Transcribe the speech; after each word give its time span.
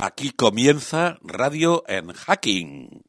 Aquí 0.00 0.30
comienza 0.30 1.18
Radio 1.22 1.82
en 1.88 2.12
Hacking. 2.12 3.02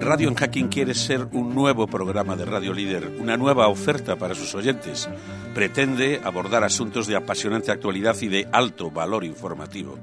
Radio 0.00 0.28
en 0.28 0.34
Hacking 0.34 0.68
quiere 0.68 0.92
ser 0.94 1.28
un 1.32 1.54
nuevo 1.54 1.86
programa 1.86 2.36
de 2.36 2.44
Radio 2.44 2.69
nueva 3.40 3.68
oferta 3.68 4.16
para 4.16 4.34
sus 4.36 4.54
oyentes. 4.54 5.08
Pretende 5.54 6.20
abordar 6.22 6.62
asuntos 6.62 7.06
de 7.06 7.16
apasionante 7.16 7.72
actualidad 7.72 8.16
y 8.20 8.28
de 8.28 8.46
alto 8.52 8.90
valor 8.90 9.24
informativo. 9.24 9.98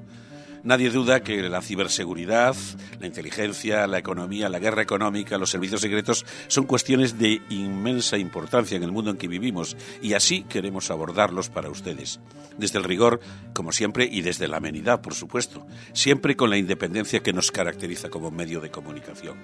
Nadie 0.64 0.90
duda 0.90 1.22
que 1.22 1.44
la 1.44 1.62
ciberseguridad, 1.62 2.56
la 3.00 3.08
inteligencia, 3.08 3.88
la 3.88 4.00
economía, 4.00 4.50
la 4.50 4.60
guerra 4.60 4.82
económica, 4.82 5.38
los 5.38 5.52
servicios 5.52 5.80
secretos 5.80 6.26
son 6.48 6.66
cuestiones 6.66 7.18
de 7.18 7.42
inmensa 7.50 8.18
importancia 8.18 8.76
en 8.76 8.84
el 8.84 8.92
mundo 8.92 9.12
en 9.12 9.18
que 9.18 9.30
vivimos 9.30 9.78
y 10.02 10.14
así 10.14 10.44
queremos 10.44 10.92
abordarlos 10.92 11.50
para 11.50 11.70
ustedes. 11.70 12.20
Desde 12.58 12.80
el 12.80 12.84
rigor, 12.84 13.22
como 13.54 13.72
siempre, 13.72 14.10
y 14.12 14.22
desde 14.22 14.48
la 14.48 14.58
amenidad, 14.58 15.00
por 15.00 15.14
supuesto, 15.14 15.66
siempre 15.94 16.36
con 16.36 16.50
la 16.50 16.58
independencia 16.58 17.22
que 17.22 17.34
nos 17.34 17.52
caracteriza 17.52 18.10
como 18.10 18.32
medio 18.32 18.60
de 18.60 18.72
comunicación. 18.72 19.38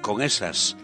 Con 0.00 0.22
esas 0.22 0.76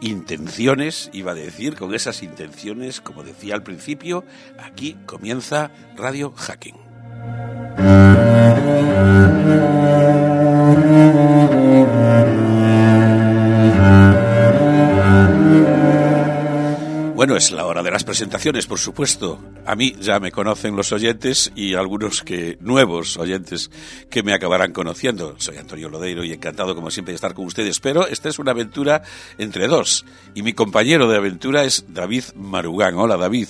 intenciones, 0.00 1.10
iba 1.12 1.32
a 1.32 1.34
decir, 1.34 1.76
con 1.76 1.94
esas 1.94 2.22
intenciones, 2.22 3.00
como 3.00 3.22
decía 3.22 3.54
al 3.54 3.62
principio, 3.62 4.24
aquí 4.58 4.96
comienza 5.06 5.70
Radio 5.96 6.32
Hacking. 6.32 6.76
Bueno, 17.14 17.36
es 17.36 17.50
la 17.50 17.66
las 17.98 18.04
presentaciones, 18.04 18.68
por 18.68 18.78
supuesto. 18.78 19.40
A 19.66 19.74
mí 19.74 19.92
ya 19.98 20.20
me 20.20 20.30
conocen 20.30 20.76
los 20.76 20.92
oyentes 20.92 21.50
y 21.56 21.74
algunos 21.74 22.22
que 22.22 22.56
nuevos 22.60 23.16
oyentes 23.16 23.72
que 24.08 24.22
me 24.22 24.32
acabarán 24.32 24.72
conociendo. 24.72 25.34
Soy 25.38 25.56
Antonio 25.56 25.88
Lodeiro 25.88 26.22
y 26.22 26.32
encantado 26.32 26.76
como 26.76 26.92
siempre 26.92 27.10
de 27.10 27.16
estar 27.16 27.34
con 27.34 27.46
ustedes, 27.46 27.80
pero 27.80 28.06
esta 28.06 28.28
es 28.28 28.38
una 28.38 28.52
aventura 28.52 29.02
entre 29.36 29.66
dos 29.66 30.04
y 30.36 30.44
mi 30.44 30.52
compañero 30.52 31.08
de 31.08 31.16
aventura 31.16 31.64
es 31.64 31.86
David 31.88 32.22
Marugán. 32.36 32.94
Hola, 32.94 33.16
David. 33.16 33.48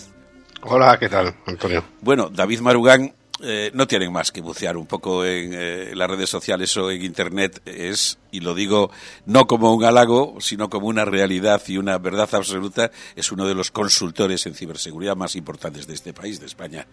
Hola, 0.62 0.96
¿qué 0.98 1.10
tal, 1.10 1.34
Antonio? 1.44 1.84
Bueno, 2.00 2.30
David 2.30 2.60
Marugán 2.60 3.12
eh, 3.41 3.70
no 3.72 3.86
tienen 3.86 4.12
más 4.12 4.33
que 4.33 4.41
bucear 4.41 4.77
un 4.77 4.86
poco 4.86 5.25
en 5.25 5.53
eh, 5.54 5.93
las 5.94 6.10
redes 6.10 6.28
sociales 6.28 6.76
o 6.76 6.91
en 6.91 7.04
Internet. 7.04 7.62
Es, 7.65 8.19
y 8.32 8.41
lo 8.41 8.54
digo 8.54 8.91
no 9.26 9.47
como 9.47 9.72
un 9.72 9.84
halago, 9.84 10.37
sino 10.41 10.69
como 10.69 10.88
una 10.88 11.04
realidad 11.04 11.62
y 11.69 11.78
una 11.78 11.99
verdad 11.99 12.28
absoluta, 12.32 12.91
es 13.15 13.31
uno 13.31 13.47
de 13.47 13.54
los 13.54 13.71
consultores 13.71 14.47
en 14.47 14.54
ciberseguridad 14.54 15.16
más 15.16 15.37
importantes 15.37 15.87
de 15.87 15.94
este 15.94 16.12
país, 16.12 16.41
de 16.41 16.47
España. 16.47 16.87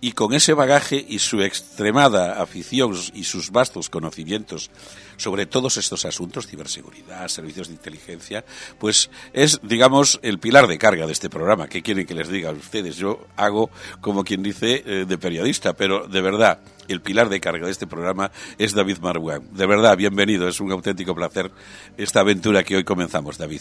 Y 0.00 0.12
con 0.12 0.34
ese 0.34 0.54
bagaje 0.54 1.04
y 1.08 1.18
su 1.18 1.42
extremada 1.42 2.40
afición 2.40 2.94
y 3.14 3.24
sus 3.24 3.50
vastos 3.50 3.90
conocimientos 3.90 4.70
sobre 5.18 5.44
todos 5.44 5.76
estos 5.76 6.06
asuntos, 6.06 6.46
ciberseguridad, 6.46 7.28
servicios 7.28 7.68
de 7.68 7.74
inteligencia, 7.74 8.44
pues 8.78 9.10
es, 9.34 9.60
digamos, 9.62 10.18
el 10.22 10.38
pilar 10.38 10.66
de 10.66 10.78
carga 10.78 11.06
de 11.06 11.12
este 11.12 11.28
programa. 11.28 11.68
¿Qué 11.68 11.82
quieren 11.82 12.06
que 12.06 12.14
les 12.14 12.28
diga 12.28 12.48
a 12.50 12.52
ustedes? 12.52 12.96
Yo 12.96 13.26
hago, 13.36 13.70
como 14.00 14.24
quien 14.24 14.42
dice, 14.42 14.82
eh, 14.86 15.04
de 15.06 15.18
periodista, 15.18 15.74
pero 15.74 16.08
de 16.08 16.20
verdad, 16.22 16.60
el 16.88 17.02
pilar 17.02 17.28
de 17.28 17.40
carga 17.40 17.66
de 17.66 17.72
este 17.72 17.86
programa 17.86 18.30
es 18.56 18.72
David 18.72 18.98
Marwan. 18.98 19.42
De 19.52 19.66
verdad, 19.66 19.96
bienvenido, 19.96 20.48
es 20.48 20.60
un 20.60 20.72
auténtico 20.72 21.14
placer 21.14 21.50
esta 21.96 22.20
aventura 22.20 22.62
que 22.62 22.76
hoy 22.76 22.84
comenzamos, 22.84 23.36
David. 23.36 23.60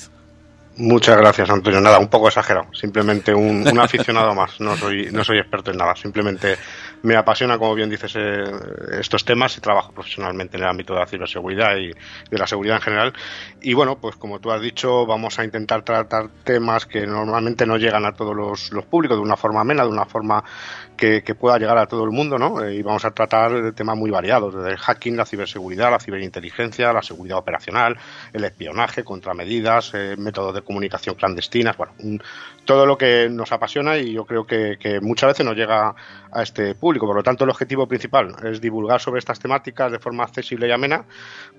Muchas 0.77 1.17
gracias, 1.17 1.49
Antonio. 1.49 1.81
Nada, 1.81 1.97
un 1.97 2.07
poco 2.07 2.27
exagerado. 2.27 2.67
Simplemente 2.71 3.33
un, 3.33 3.67
un 3.67 3.79
aficionado 3.79 4.35
más. 4.35 4.59
No 4.59 4.77
soy, 4.77 5.09
no 5.11 5.23
soy 5.23 5.39
experto 5.39 5.71
en 5.71 5.77
nada. 5.77 5.95
Simplemente 5.95 6.55
me 7.03 7.15
apasiona, 7.15 7.57
como 7.57 7.75
bien 7.75 7.89
dices, 7.89 8.13
eh, 8.15 8.43
estos 8.99 9.23
temas 9.25 9.57
y 9.57 9.61
trabajo 9.61 9.91
profesionalmente 9.91 10.57
en 10.57 10.63
el 10.63 10.69
ámbito 10.69 10.93
de 10.93 10.99
la 10.99 11.07
ciberseguridad 11.07 11.77
y 11.77 11.87
de 11.87 12.37
la 12.37 12.47
seguridad 12.47 12.77
en 12.77 12.81
general. 12.81 13.13
Y 13.61 13.73
bueno, 13.73 13.97
pues 13.99 14.15
como 14.15 14.39
tú 14.39 14.51
has 14.51 14.61
dicho, 14.61 15.05
vamos 15.05 15.37
a 15.39 15.43
intentar 15.43 15.83
tratar 15.83 16.29
temas 16.43 16.85
que 16.85 17.05
normalmente 17.05 17.65
no 17.65 17.77
llegan 17.77 18.05
a 18.05 18.13
todos 18.13 18.35
los, 18.35 18.71
los 18.71 18.85
públicos 18.85 19.17
de 19.17 19.23
una 19.23 19.37
forma 19.37 19.61
amena, 19.61 19.83
de 19.83 19.89
una 19.89 20.05
forma 20.05 20.43
que, 20.97 21.21
pueda 21.35 21.57
llegar 21.57 21.77
a 21.77 21.85
todo 21.85 22.03
el 22.03 22.11
mundo, 22.11 22.37
¿no? 22.37 22.63
Eh, 22.63 22.75
y 22.75 22.81
vamos 22.81 23.05
a 23.05 23.11
tratar 23.11 23.73
temas 23.73 23.97
muy 23.97 24.09
variados, 24.09 24.55
desde 24.55 24.71
el 24.71 24.77
hacking, 24.77 25.15
la 25.15 25.25
ciberseguridad, 25.25 25.91
la 25.91 25.99
ciberinteligencia, 25.99 26.91
la 26.91 27.01
seguridad 27.01 27.37
operacional, 27.37 27.97
el 28.33 28.43
espionaje, 28.43 29.03
contramedidas, 29.03 29.93
eh, 29.93 30.15
métodos 30.17 30.55
de 30.55 30.61
comunicación 30.61 31.15
clandestinas, 31.15 31.77
bueno, 31.77 31.93
un, 31.99 32.21
todo 32.67 32.85
lo 32.85 32.97
que 32.97 33.29
nos 33.29 33.51
apasiona 33.51 33.97
y 33.97 34.13
yo 34.13 34.25
creo 34.25 34.45
que, 34.45 34.77
muchas 35.01 35.29
veces 35.29 35.45
no 35.45 35.53
llega 35.53 35.95
a 36.31 36.43
este 36.43 36.75
público. 36.75 37.05
Por 37.05 37.15
lo 37.15 37.23
tanto, 37.23 37.45
el 37.45 37.49
objetivo 37.49 37.87
principal 37.87 38.35
es 38.43 38.59
divulgar 38.59 38.99
sobre 38.99 39.19
estas 39.19 39.39
temáticas 39.39 39.91
de 39.91 39.99
forma 39.99 40.23
accesible 40.23 40.67
y 40.67 40.71
amena 40.71 41.05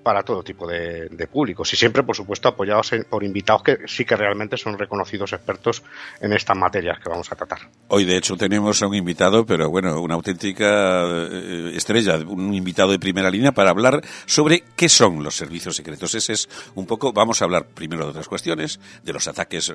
para 0.03 0.21
todo 0.23 0.43
tipo 0.43 0.67
de, 0.67 1.09
de 1.09 1.27
públicos 1.27 1.73
y 1.73 1.77
siempre, 1.77 2.03
por 2.03 2.15
supuesto, 2.15 2.49
apoyados 2.49 2.93
en, 2.93 3.05
por 3.05 3.23
invitados 3.23 3.63
que 3.63 3.77
sí 3.87 4.05
que 4.05 4.15
realmente 4.15 4.55
son 4.55 4.77
reconocidos 4.77 5.33
expertos 5.33 5.83
en 6.21 6.33
estas 6.33 6.55
materias 6.55 6.99
que 6.99 7.09
vamos 7.09 7.31
a 7.31 7.35
tratar. 7.35 7.59
Hoy, 7.87 8.05
de 8.05 8.17
hecho, 8.17 8.37
tenemos 8.37 8.81
a 8.81 8.87
un 8.87 8.95
invitado, 8.95 9.28
pero 9.45 9.69
bueno, 9.69 10.01
una 10.01 10.15
auténtica 10.15 11.03
eh, 11.05 11.71
estrella, 11.75 12.17
un 12.17 12.53
invitado 12.53 12.91
de 12.91 12.99
primera 12.99 13.29
línea 13.29 13.51
para 13.51 13.69
hablar 13.71 14.01
sobre 14.25 14.63
qué 14.75 14.89
son 14.89 15.23
los 15.23 15.35
servicios 15.35 15.75
secretos. 15.75 16.15
Ese 16.15 16.33
es 16.33 16.49
un 16.75 16.85
poco, 16.85 17.13
vamos 17.13 17.41
a 17.41 17.45
hablar 17.45 17.67
primero 17.67 18.03
de 18.03 18.11
otras 18.11 18.27
cuestiones, 18.27 18.79
de 19.03 19.13
los 19.13 19.27
ataques 19.27 19.73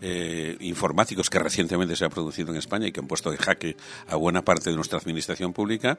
eh, 0.00 0.56
informáticos 0.60 1.30
que 1.30 1.38
recientemente 1.38 1.96
se 1.96 2.04
han 2.04 2.10
producido 2.10 2.50
en 2.50 2.56
España 2.56 2.86
y 2.86 2.92
que 2.92 3.00
han 3.00 3.06
puesto 3.06 3.32
en 3.32 3.38
jaque 3.38 3.76
a 4.08 4.16
buena 4.16 4.42
parte 4.42 4.70
de 4.70 4.76
nuestra 4.76 4.98
administración 4.98 5.52
pública. 5.52 5.98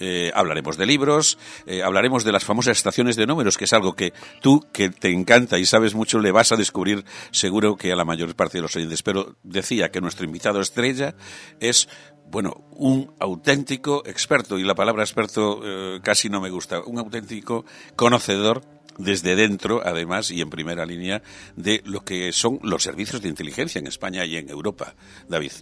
Eh, 0.00 0.30
hablaremos 0.34 0.76
de 0.76 0.86
libros, 0.86 1.38
eh, 1.66 1.82
hablaremos 1.82 2.24
de 2.24 2.32
las 2.32 2.44
famosas 2.44 2.76
estaciones 2.76 3.16
de 3.16 3.26
números, 3.26 3.56
que 3.56 3.64
es 3.64 3.72
algo 3.72 3.94
que 3.94 4.12
tú, 4.40 4.66
que 4.72 4.90
te 4.90 5.10
encanta 5.10 5.58
y 5.58 5.66
sabes 5.66 5.94
mucho, 5.94 6.18
le 6.18 6.32
vas 6.32 6.52
a 6.52 6.56
descubrir 6.56 7.04
seguro 7.30 7.76
que 7.76 7.92
a 7.92 7.96
la 7.96 8.04
mayor 8.04 8.34
parte 8.34 8.58
de 8.58 8.62
los 8.62 8.76
oyentes. 8.76 9.02
Pero 9.02 9.36
decía 9.42 9.90
que 9.90 10.00
nuestro 10.00 10.24
invitado 10.24 10.60
estrella 10.60 11.14
es 11.60 11.88
bueno, 12.30 12.64
un 12.72 13.14
auténtico 13.20 14.02
experto, 14.06 14.58
y 14.58 14.64
la 14.64 14.74
palabra 14.74 15.02
experto 15.02 15.60
eh, 15.62 16.00
casi 16.02 16.28
no 16.28 16.40
me 16.40 16.50
gusta, 16.50 16.80
un 16.80 16.98
auténtico 16.98 17.64
conocedor 17.94 18.62
desde 18.98 19.36
dentro, 19.36 19.82
además, 19.84 20.30
y 20.30 20.40
en 20.40 20.50
primera 20.50 20.86
línea, 20.86 21.22
de 21.54 21.82
lo 21.84 22.00
que 22.00 22.32
son 22.32 22.58
los 22.62 22.82
servicios 22.82 23.22
de 23.22 23.28
inteligencia 23.28 23.78
en 23.78 23.86
España 23.86 24.24
y 24.24 24.36
en 24.36 24.48
Europa. 24.48 24.94
David. 25.28 25.52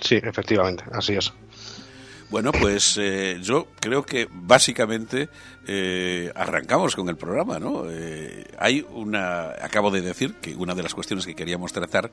Sí, 0.00 0.16
efectivamente, 0.16 0.84
así 0.92 1.14
es. 1.14 1.32
Bueno, 2.32 2.50
pues 2.50 2.96
eh, 2.98 3.40
yo 3.42 3.68
creo 3.78 4.06
que 4.06 4.26
básicamente 4.30 5.28
eh, 5.66 6.32
arrancamos 6.34 6.96
con 6.96 7.10
el 7.10 7.16
programa, 7.18 7.58
¿no? 7.58 7.84
Eh, 7.90 8.46
hay 8.58 8.86
una, 8.94 9.50
acabo 9.50 9.90
de 9.90 10.00
decir 10.00 10.36
que 10.40 10.54
una 10.54 10.74
de 10.74 10.82
las 10.82 10.94
cuestiones 10.94 11.26
que 11.26 11.34
queríamos 11.34 11.74
tratar, 11.74 12.10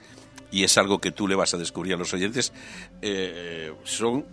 y 0.52 0.66
es 0.66 0.78
algo 0.78 1.00
que 1.00 1.12
tú 1.12 1.26
le 1.26 1.36
vas 1.36 1.54
a 1.54 1.58
descubrir 1.58 1.94
a 1.94 1.98
los 1.98 2.14
oyentes, 2.14 2.52
eh, 3.02 3.72
son, 3.86 4.26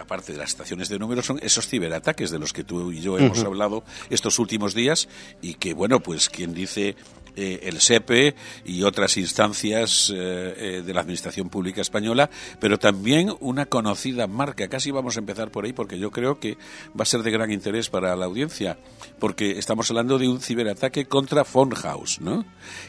aparte 0.00 0.32
de 0.32 0.38
las 0.38 0.48
estaciones 0.48 0.88
de 0.88 0.98
números, 0.98 1.26
son 1.26 1.38
esos 1.42 1.68
ciberataques 1.68 2.30
de 2.30 2.38
los 2.38 2.54
que 2.54 2.64
tú 2.64 2.90
y 2.90 3.02
yo 3.02 3.18
hemos 3.18 3.40
uh 3.40 3.42
-huh. 3.42 3.46
hablado 3.48 3.84
estos 4.08 4.38
últimos 4.38 4.72
días, 4.72 5.10
y 5.42 5.54
que, 5.54 5.74
bueno, 5.74 6.00
pues 6.00 6.30
quien 6.30 6.54
dice 6.54 6.96
eh, 7.38 7.60
el 7.62 7.80
SEPE 7.80 8.34
y 8.64 8.82
otras 8.82 9.16
instancias 9.16 10.08
de 10.08 10.92
la 10.92 11.00
Administración 11.00 11.48
Pública 11.48 11.80
Española, 11.80 12.30
pero 12.60 12.78
también 12.78 13.32
una 13.40 13.66
conocida 13.66 14.26
marca. 14.26 14.68
Casi 14.68 14.90
vamos 14.90 15.16
a 15.16 15.20
empezar 15.20 15.50
por 15.50 15.64
ahí 15.64 15.72
porque 15.72 15.98
yo 15.98 16.10
creo 16.10 16.38
que 16.40 16.56
va 16.98 17.02
a 17.02 17.04
ser 17.04 17.22
de 17.22 17.30
gran 17.30 17.52
interés 17.52 17.88
para 17.88 18.14
la 18.16 18.26
audiencia, 18.26 18.78
porque 19.18 19.58
estamos 19.58 19.90
hablando 19.90 20.18
de 20.18 20.28
un 20.28 20.40
ciberataque 20.40 21.06
contra 21.06 21.44
House, 21.44 22.20
¿no? 22.20 22.44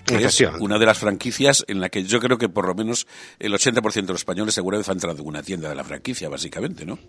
Que 0.06 0.24
es 0.24 0.42
una 0.60 0.78
de 0.78 0.86
las 0.86 0.98
franquicias 0.98 1.63
en 1.68 1.80
la 1.80 1.90
que 1.90 2.04
yo 2.04 2.19
creo 2.19 2.38
que 2.38 2.50
por 2.50 2.68
lo 2.68 2.75
menos 2.75 3.07
el 3.40 3.54
80% 3.54 3.94
de 3.94 4.02
los 4.13 4.22
españoles 4.22 4.54
seguramente 4.54 4.92
han 4.92 4.98
entrado 4.98 5.22
en 5.22 5.28
una 5.28 5.44
tienda 5.44 5.69
de 5.69 5.75
la 5.75 5.84
franquicia, 5.84 6.30
básicamente, 6.30 6.86
¿no? 6.86 7.00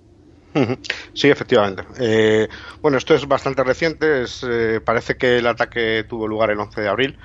Sí, 1.15 1.31
efectivamente. 1.31 1.85
Eh, 1.99 2.49
bueno, 2.83 2.99
esto 2.99 3.15
es 3.15 3.27
bastante 3.27 3.63
reciente. 3.63 4.23
Es, 4.23 4.45
eh, 4.49 4.81
parece 4.85 5.17
que 5.17 5.39
el 5.39 5.47
ataque 5.47 6.05
tuvo 6.09 6.27
lugar 6.27 6.51
el 6.51 6.59
11 6.61 6.81
de 6.81 6.89
abril 6.89 7.19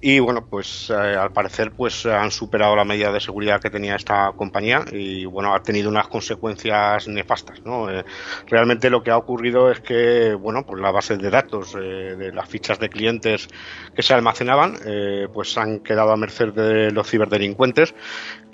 y 0.00 0.18
bueno, 0.18 0.46
pues 0.48 0.90
eh, 0.90 0.94
al 0.94 1.32
parecer 1.32 1.72
pues 1.74 2.04
han 2.06 2.30
superado 2.30 2.76
la 2.76 2.84
medida 2.84 3.10
de 3.10 3.20
seguridad 3.20 3.60
que 3.60 3.70
tenía 3.70 3.96
esta 3.96 4.32
compañía 4.36 4.84
y 4.92 5.24
bueno, 5.24 5.54
ha 5.54 5.62
tenido 5.62 5.88
unas 5.88 6.08
consecuencias 6.08 7.08
nefastas, 7.08 7.62
¿no? 7.64 7.90
Eh, 7.90 8.04
realmente 8.46 8.90
lo 8.90 9.02
que 9.02 9.10
ha 9.10 9.16
ocurrido 9.16 9.70
es 9.70 9.80
que, 9.80 10.34
bueno, 10.34 10.66
pues 10.66 10.82
la 10.82 10.90
base 10.90 11.16
de 11.16 11.30
datos 11.30 11.74
eh, 11.76 12.16
de 12.16 12.32
las 12.32 12.48
fichas 12.48 12.78
de 12.78 12.90
clientes 12.90 13.48
que 13.94 14.02
se 14.02 14.14
almacenaban, 14.14 14.78
pues 15.32 15.56
han 15.56 15.80
quedado 15.80 16.12
a 16.12 16.16
merced 16.16 16.52
de 16.52 16.90
los 16.90 17.08
ciberdelincuentes 17.08 17.94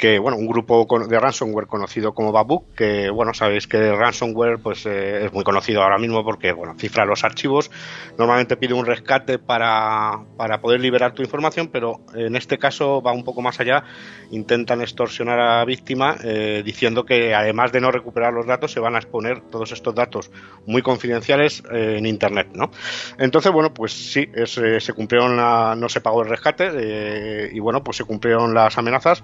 que, 0.01 0.19
bueno, 0.19 0.39
un 0.39 0.47
grupo 0.47 0.87
de 1.07 1.21
ransomware 1.21 1.67
conocido 1.67 2.15
como 2.15 2.33
Babu, 2.33 2.65
que, 2.75 3.11
bueno, 3.11 3.35
sabéis 3.35 3.67
que 3.67 3.93
ransomware 3.93 4.59
pues 4.59 4.87
es 4.87 5.31
muy 5.35 5.45
conocido 5.45 5.83
ahora 5.83 5.99
mismo 5.99 6.25
porque, 6.25 6.53
bueno, 6.53 6.75
cifra 6.79 7.05
los 7.05 7.23
archivos, 7.23 7.71
normalmente 8.17 8.57
pide 8.57 8.73
un 8.73 8.87
rescate 8.87 9.39
para, 9.39 10.25
para 10.39 10.63
poder 10.63 10.81
liberar 10.81 11.13
tu 11.13 11.23
información 11.23 11.69
pero 11.69 12.01
en 12.15 12.37
este 12.37 12.59
caso 12.59 13.03
va 13.03 13.13
un 13.13 13.25
poco 13.25 13.43
más 13.43 13.61
allá. 13.61 13.85
Intentan 14.31 14.81
extorsionar 14.81 15.39
a 15.39 15.59
la 15.59 15.65
víctima 15.65 16.17
eh, 16.23 16.63
diciendo 16.65 17.05
que 17.05 17.35
además 17.35 17.73
de 17.73 17.81
no 17.81 17.91
recuperar 17.91 18.33
los 18.33 18.47
datos, 18.47 18.73
se 18.73 18.81
van 18.81 18.95
a 18.95 18.99
exponer 18.99 19.41
todos 19.51 19.73
estos 19.73 19.95
datos 19.95 20.31
muy 20.67 20.83
confidenciales 20.83 21.63
eh, 21.73 21.97
en 21.99 22.07
Internet. 22.07 22.49
¿no? 22.55 22.71
Entonces, 23.19 23.53
bueno, 23.53 23.75
pues 23.75 23.93
sí, 23.93 24.29
eh, 24.35 24.47
se 24.47 24.93
cumplieron, 24.93 25.37
no 25.37 25.89
se 25.89 26.01
pagó 26.01 26.23
el 26.23 26.29
rescate 26.29 27.51
y 27.53 27.59
bueno, 27.59 27.83
pues 27.83 27.97
se 27.97 28.05
cumplieron 28.05 28.55
las 28.55 28.79
amenazas 28.79 29.23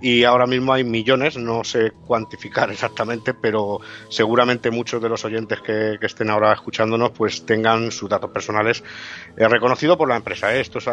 y 0.00 0.17
ahora 0.24 0.46
mismo 0.46 0.72
hay 0.72 0.84
millones, 0.84 1.36
no 1.36 1.64
sé 1.64 1.92
cuantificar 2.06 2.70
exactamente, 2.70 3.34
pero 3.34 3.80
seguramente 4.08 4.70
muchos 4.70 5.02
de 5.02 5.08
los 5.08 5.24
oyentes 5.24 5.60
que, 5.60 5.98
estén 6.00 6.30
ahora 6.30 6.52
escuchándonos 6.52 7.10
pues 7.10 7.44
tengan 7.44 7.90
sus 7.90 8.08
datos 8.08 8.30
personales 8.30 8.82
reconocidos 9.36 9.96
por 9.96 10.08
la 10.08 10.16
empresa. 10.16 10.54
Esto 10.54 10.78
es 10.78 10.86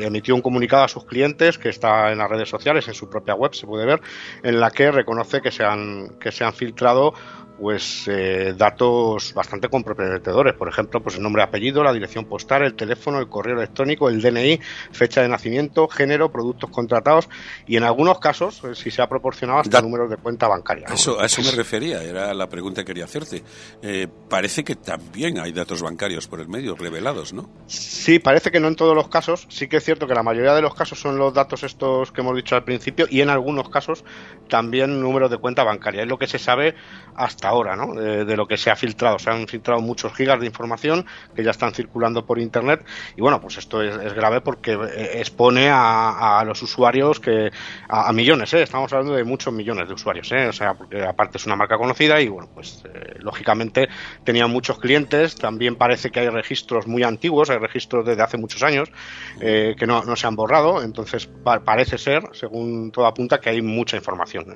emitió 0.00 0.34
un 0.34 0.42
comunicado 0.42 0.84
a 0.84 0.88
sus 0.88 1.04
clientes 1.04 1.58
que 1.58 1.68
está 1.68 2.12
en 2.12 2.18
las 2.18 2.30
redes 2.30 2.48
sociales, 2.48 2.86
en 2.88 2.94
su 2.94 3.10
propia 3.10 3.34
web 3.34 3.54
se 3.54 3.66
puede 3.66 3.86
ver, 3.86 4.00
en 4.42 4.60
la 4.60 4.70
que 4.70 4.90
reconoce 4.90 5.40
que 5.40 5.50
se 5.50 5.64
han, 5.64 6.18
que 6.20 6.30
se 6.30 6.44
han 6.44 6.54
filtrado 6.54 7.14
pues 7.62 8.08
eh, 8.08 8.54
datos 8.58 9.32
bastante 9.34 9.68
comprometedores, 9.68 10.54
por 10.54 10.68
ejemplo, 10.68 11.00
pues 11.00 11.14
el 11.14 11.22
nombre, 11.22 11.44
apellido, 11.44 11.84
la 11.84 11.92
dirección 11.92 12.24
postal, 12.24 12.64
el 12.64 12.74
teléfono, 12.74 13.20
el 13.20 13.28
correo 13.28 13.56
electrónico, 13.56 14.08
el 14.08 14.20
DNI, 14.20 14.58
fecha 14.90 15.22
de 15.22 15.28
nacimiento, 15.28 15.86
género, 15.86 16.32
productos 16.32 16.70
contratados 16.70 17.28
y 17.68 17.76
en 17.76 17.84
algunos 17.84 18.18
casos, 18.18 18.64
eh, 18.64 18.74
si 18.74 18.90
se 18.90 19.00
ha 19.00 19.08
proporcionado 19.08 19.60
hasta 19.60 19.80
números 19.80 20.10
de 20.10 20.16
cuenta 20.16 20.48
bancaria. 20.48 20.88
Eso, 20.92 21.20
a 21.20 21.26
eso 21.26 21.40
me 21.40 21.52
refería, 21.52 22.02
era 22.02 22.34
la 22.34 22.48
pregunta 22.48 22.82
que 22.82 22.86
quería 22.86 23.04
hacerte. 23.04 23.44
Eh, 23.80 24.08
parece 24.28 24.64
que 24.64 24.74
también 24.74 25.38
hay 25.38 25.52
datos 25.52 25.82
bancarios 25.82 26.26
por 26.26 26.40
el 26.40 26.48
medio 26.48 26.74
revelados, 26.74 27.32
¿no? 27.32 27.48
Sí, 27.68 28.18
parece 28.18 28.50
que 28.50 28.58
no 28.58 28.66
en 28.66 28.74
todos 28.74 28.96
los 28.96 29.06
casos. 29.06 29.46
Sí 29.50 29.68
que 29.68 29.76
es 29.76 29.84
cierto 29.84 30.08
que 30.08 30.14
la 30.14 30.24
mayoría 30.24 30.54
de 30.54 30.62
los 30.62 30.74
casos 30.74 30.98
son 30.98 31.16
los 31.16 31.32
datos 31.32 31.62
estos 31.62 32.10
que 32.10 32.22
hemos 32.22 32.34
dicho 32.34 32.56
al 32.56 32.64
principio 32.64 33.06
y 33.08 33.20
en 33.20 33.30
algunos 33.30 33.68
casos 33.68 34.04
también 34.48 35.00
números 35.00 35.30
de 35.30 35.38
cuenta 35.38 35.62
bancaria. 35.62 36.02
Es 36.02 36.08
lo 36.08 36.18
que 36.18 36.26
se 36.26 36.40
sabe 36.40 36.74
hasta 37.14 37.51
ahora, 37.52 37.76
¿no? 37.76 37.94
De, 37.94 38.36
lo 38.36 38.46
que 38.46 38.56
se 38.56 38.70
ha 38.70 38.76
filtrado. 38.76 39.18
Se 39.18 39.30
han 39.30 39.46
filtrado 39.46 39.80
muchos 39.80 40.14
gigas 40.14 40.40
de 40.40 40.46
información 40.46 41.04
que 41.36 41.44
ya 41.44 41.50
están 41.50 41.74
circulando 41.74 42.24
por 42.24 42.38
Internet 42.38 42.84
y 43.14 43.20
bueno, 43.20 43.40
pues 43.40 43.58
esto 43.58 43.82
es, 43.82 44.14
grave 44.14 44.40
porque 44.40 44.72
eh, 44.72 45.20
expone 45.20 45.68
a, 45.70 46.42
los 46.46 46.62
usuarios 46.62 47.20
que 47.20 47.50
a, 47.88 48.12
millones, 48.12 48.52
¿eh? 48.54 48.62
Estamos 48.62 48.92
hablando 48.92 49.14
de 49.14 49.24
muchos 49.24 49.52
millones 49.52 49.86
de 49.86 49.94
usuarios, 49.94 50.32
¿eh? 50.32 50.48
O 50.48 50.52
sea, 50.52 50.74
porque 50.74 51.02
aparte 51.02 51.36
es 51.36 51.46
una 51.46 51.56
marca 51.56 51.76
conocida 51.76 52.20
y 52.20 52.28
bueno, 52.28 52.48
pues 52.54 52.82
eh, 52.86 53.16
lógicamente 53.18 53.88
tenían 54.24 54.50
muchos 54.50 54.78
clientes. 54.78 55.36
También 55.36 55.76
parece 55.76 56.10
que 56.10 56.20
hay 56.20 56.28
registros 56.30 56.86
muy 56.86 57.02
antiguos, 57.02 57.50
hay 57.50 57.58
registros 57.58 58.06
desde 58.06 58.22
hace 58.22 58.38
muchos 58.38 58.62
años 58.62 58.90
que 59.38 59.86
no, 59.86 60.04
no, 60.04 60.16
se 60.16 60.26
han 60.26 60.36
borrado. 60.36 60.82
Entonces 60.82 61.28
parece 61.64 61.98
ser, 61.98 62.22
según 62.32 62.90
todo 62.92 63.06
apunta, 63.06 63.40
que 63.40 63.50
hay 63.50 63.60
mucha 63.60 63.96
información 63.96 64.54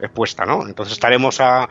expuesta, 0.00 0.44
¿no? 0.46 0.66
Entonces 0.66 0.94
estaremos 0.94 1.40
a 1.40 1.68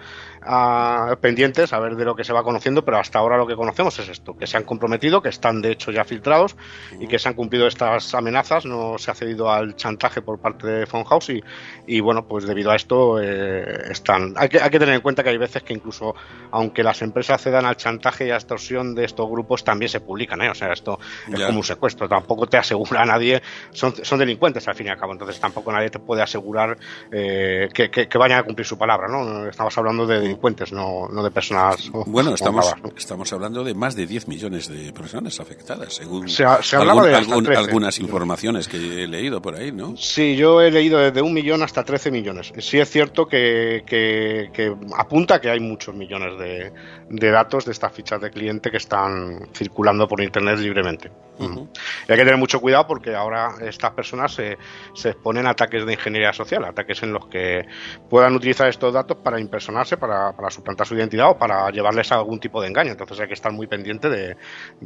pendientes 1.21 1.73
a 1.73 1.79
ver 1.79 1.95
de 1.95 2.05
lo 2.05 2.15
que 2.15 2.23
se 2.23 2.33
va 2.33 2.43
conociendo, 2.43 2.83
pero 2.83 2.97
hasta 2.97 3.19
ahora 3.19 3.37
lo 3.37 3.47
que 3.47 3.55
conocemos 3.55 3.97
es 3.99 4.09
esto, 4.09 4.35
que 4.37 4.47
se 4.47 4.57
han 4.57 4.63
comprometido, 4.63 5.21
que 5.21 5.29
están 5.29 5.61
de 5.61 5.71
hecho 5.71 5.91
ya 5.91 6.03
filtrados 6.03 6.55
y 6.99 7.07
que 7.07 7.19
se 7.19 7.29
han 7.29 7.35
cumplido 7.35 7.67
estas 7.67 8.13
amenazas, 8.13 8.65
no 8.65 8.97
se 8.97 9.11
ha 9.11 9.13
cedido 9.13 9.51
al 9.51 9.75
chantaje 9.75 10.21
por 10.21 10.39
parte 10.39 10.67
de 10.67 10.85
House 10.85 11.29
y, 11.29 11.43
y 11.87 11.99
bueno, 11.99 12.27
pues 12.27 12.45
debido 12.45 12.71
a 12.71 12.75
esto 12.75 13.19
eh, 13.21 13.91
están... 13.91 14.33
Hay 14.37 14.49
que, 14.49 14.61
hay 14.61 14.69
que 14.69 14.79
tener 14.79 14.95
en 14.95 15.01
cuenta 15.01 15.23
que 15.23 15.29
hay 15.29 15.37
veces 15.37 15.63
que 15.63 15.73
incluso 15.73 16.15
aunque 16.51 16.83
las 16.83 17.01
empresas 17.01 17.41
cedan 17.41 17.65
al 17.65 17.77
chantaje 17.77 18.27
y 18.27 18.31
a 18.31 18.35
extorsión 18.35 18.95
de 18.95 19.05
estos 19.05 19.29
grupos, 19.29 19.63
también 19.63 19.89
se 19.89 19.99
publican, 19.99 20.41
¿eh? 20.41 20.49
O 20.49 20.55
sea, 20.55 20.71
esto 20.71 20.99
es 21.31 21.41
como 21.41 21.59
un 21.59 21.63
secuestro, 21.63 22.07
tampoco 22.07 22.47
te 22.47 22.57
asegura 22.57 23.01
a 23.01 23.05
nadie, 23.05 23.41
son, 23.71 23.93
son 24.03 24.19
delincuentes 24.19 24.67
al 24.67 24.75
fin 24.75 24.87
y 24.87 24.89
al 24.89 24.97
cabo, 24.97 25.13
entonces 25.13 25.39
tampoco 25.39 25.71
nadie 25.71 25.89
te 25.89 25.99
puede 25.99 26.21
asegurar 26.21 26.77
eh, 27.11 27.69
que, 27.73 27.89
que, 27.89 28.17
vayan 28.17 28.39
a 28.39 28.43
cumplir 28.43 28.65
su 28.65 28.77
palabra, 28.77 29.07
¿no? 29.07 29.47
Estamos 29.47 29.77
hablando 29.77 30.05
de 30.05 30.32
delincuentes, 30.33 30.71
no, 30.71 31.07
no 31.07 31.23
de 31.23 31.31
personas. 31.31 31.89
Bueno, 32.05 32.33
estamos, 32.33 32.73
estamos 32.97 33.31
hablando 33.33 33.63
de 33.63 33.73
más 33.73 33.95
de 33.95 34.07
10 34.07 34.27
millones 34.27 34.67
de 34.67 34.91
personas 34.91 35.39
afectadas, 35.39 35.93
según 35.93 36.27
se, 36.27 36.43
de 36.43 37.57
algunas 37.57 37.99
informaciones 37.99 38.67
que 38.67 38.77
he 38.77 39.07
leído 39.07 39.41
por 39.41 39.55
ahí, 39.55 39.71
¿no? 39.71 39.95
Sí, 39.97 40.35
yo 40.35 40.61
he 40.61 40.71
leído 40.71 40.99
desde 40.99 41.21
un 41.21 41.33
millón 41.33 41.61
hasta 41.63 41.83
13 41.83 42.11
millones. 42.11 42.53
Sí 42.59 42.79
es 42.79 42.89
cierto 42.89 43.27
que, 43.27 43.83
que, 43.85 44.75
apunta 44.97 45.39
que 45.39 45.49
hay 45.49 45.59
muchos 45.59 45.95
millones 45.95 46.37
de, 46.39 46.73
de, 47.09 47.31
datos 47.31 47.65
de 47.65 47.71
estas 47.71 47.91
fichas 47.91 48.21
de 48.21 48.31
cliente 48.31 48.71
que 48.71 48.77
están 48.77 49.49
circulando 49.53 50.07
por 50.07 50.21
Internet 50.21 50.59
libremente. 50.59 51.11
Y 51.39 52.11
hay 52.11 52.17
que 52.17 52.23
tener 52.23 52.37
mucho 52.37 52.61
cuidado 52.61 52.85
porque 52.87 53.15
ahora 53.15 53.55
estas 53.61 53.91
personas 53.91 54.33
se, 54.33 54.57
se 54.93 55.09
exponen 55.09 55.47
a 55.47 55.51
ataques 55.51 55.85
de 55.85 55.93
ingeniería 55.93 56.31
social, 56.31 56.63
ataques 56.63 57.01
en 57.03 57.11
los 57.11 57.25
que 57.27 57.65
puedan 58.09 58.35
utilizar 58.35 58.67
estos 58.67 58.93
datos 58.93 59.17
para 59.17 59.39
impersonarse, 59.39 59.97
para 59.97 60.22
para, 60.35 60.49
suplantar 60.49 60.87
su 60.87 60.95
identidad 60.95 61.31
o 61.31 61.37
para 61.37 61.69
llevarles 61.71 62.11
a 62.11 62.15
algún 62.15 62.39
tipo 62.39 62.61
de 62.61 62.67
engaño. 62.67 62.91
Entonces 62.91 63.19
hay 63.19 63.27
que 63.27 63.33
estar 63.33 63.51
muy 63.51 63.67
pendiente 63.67 64.09
de, 64.09 64.35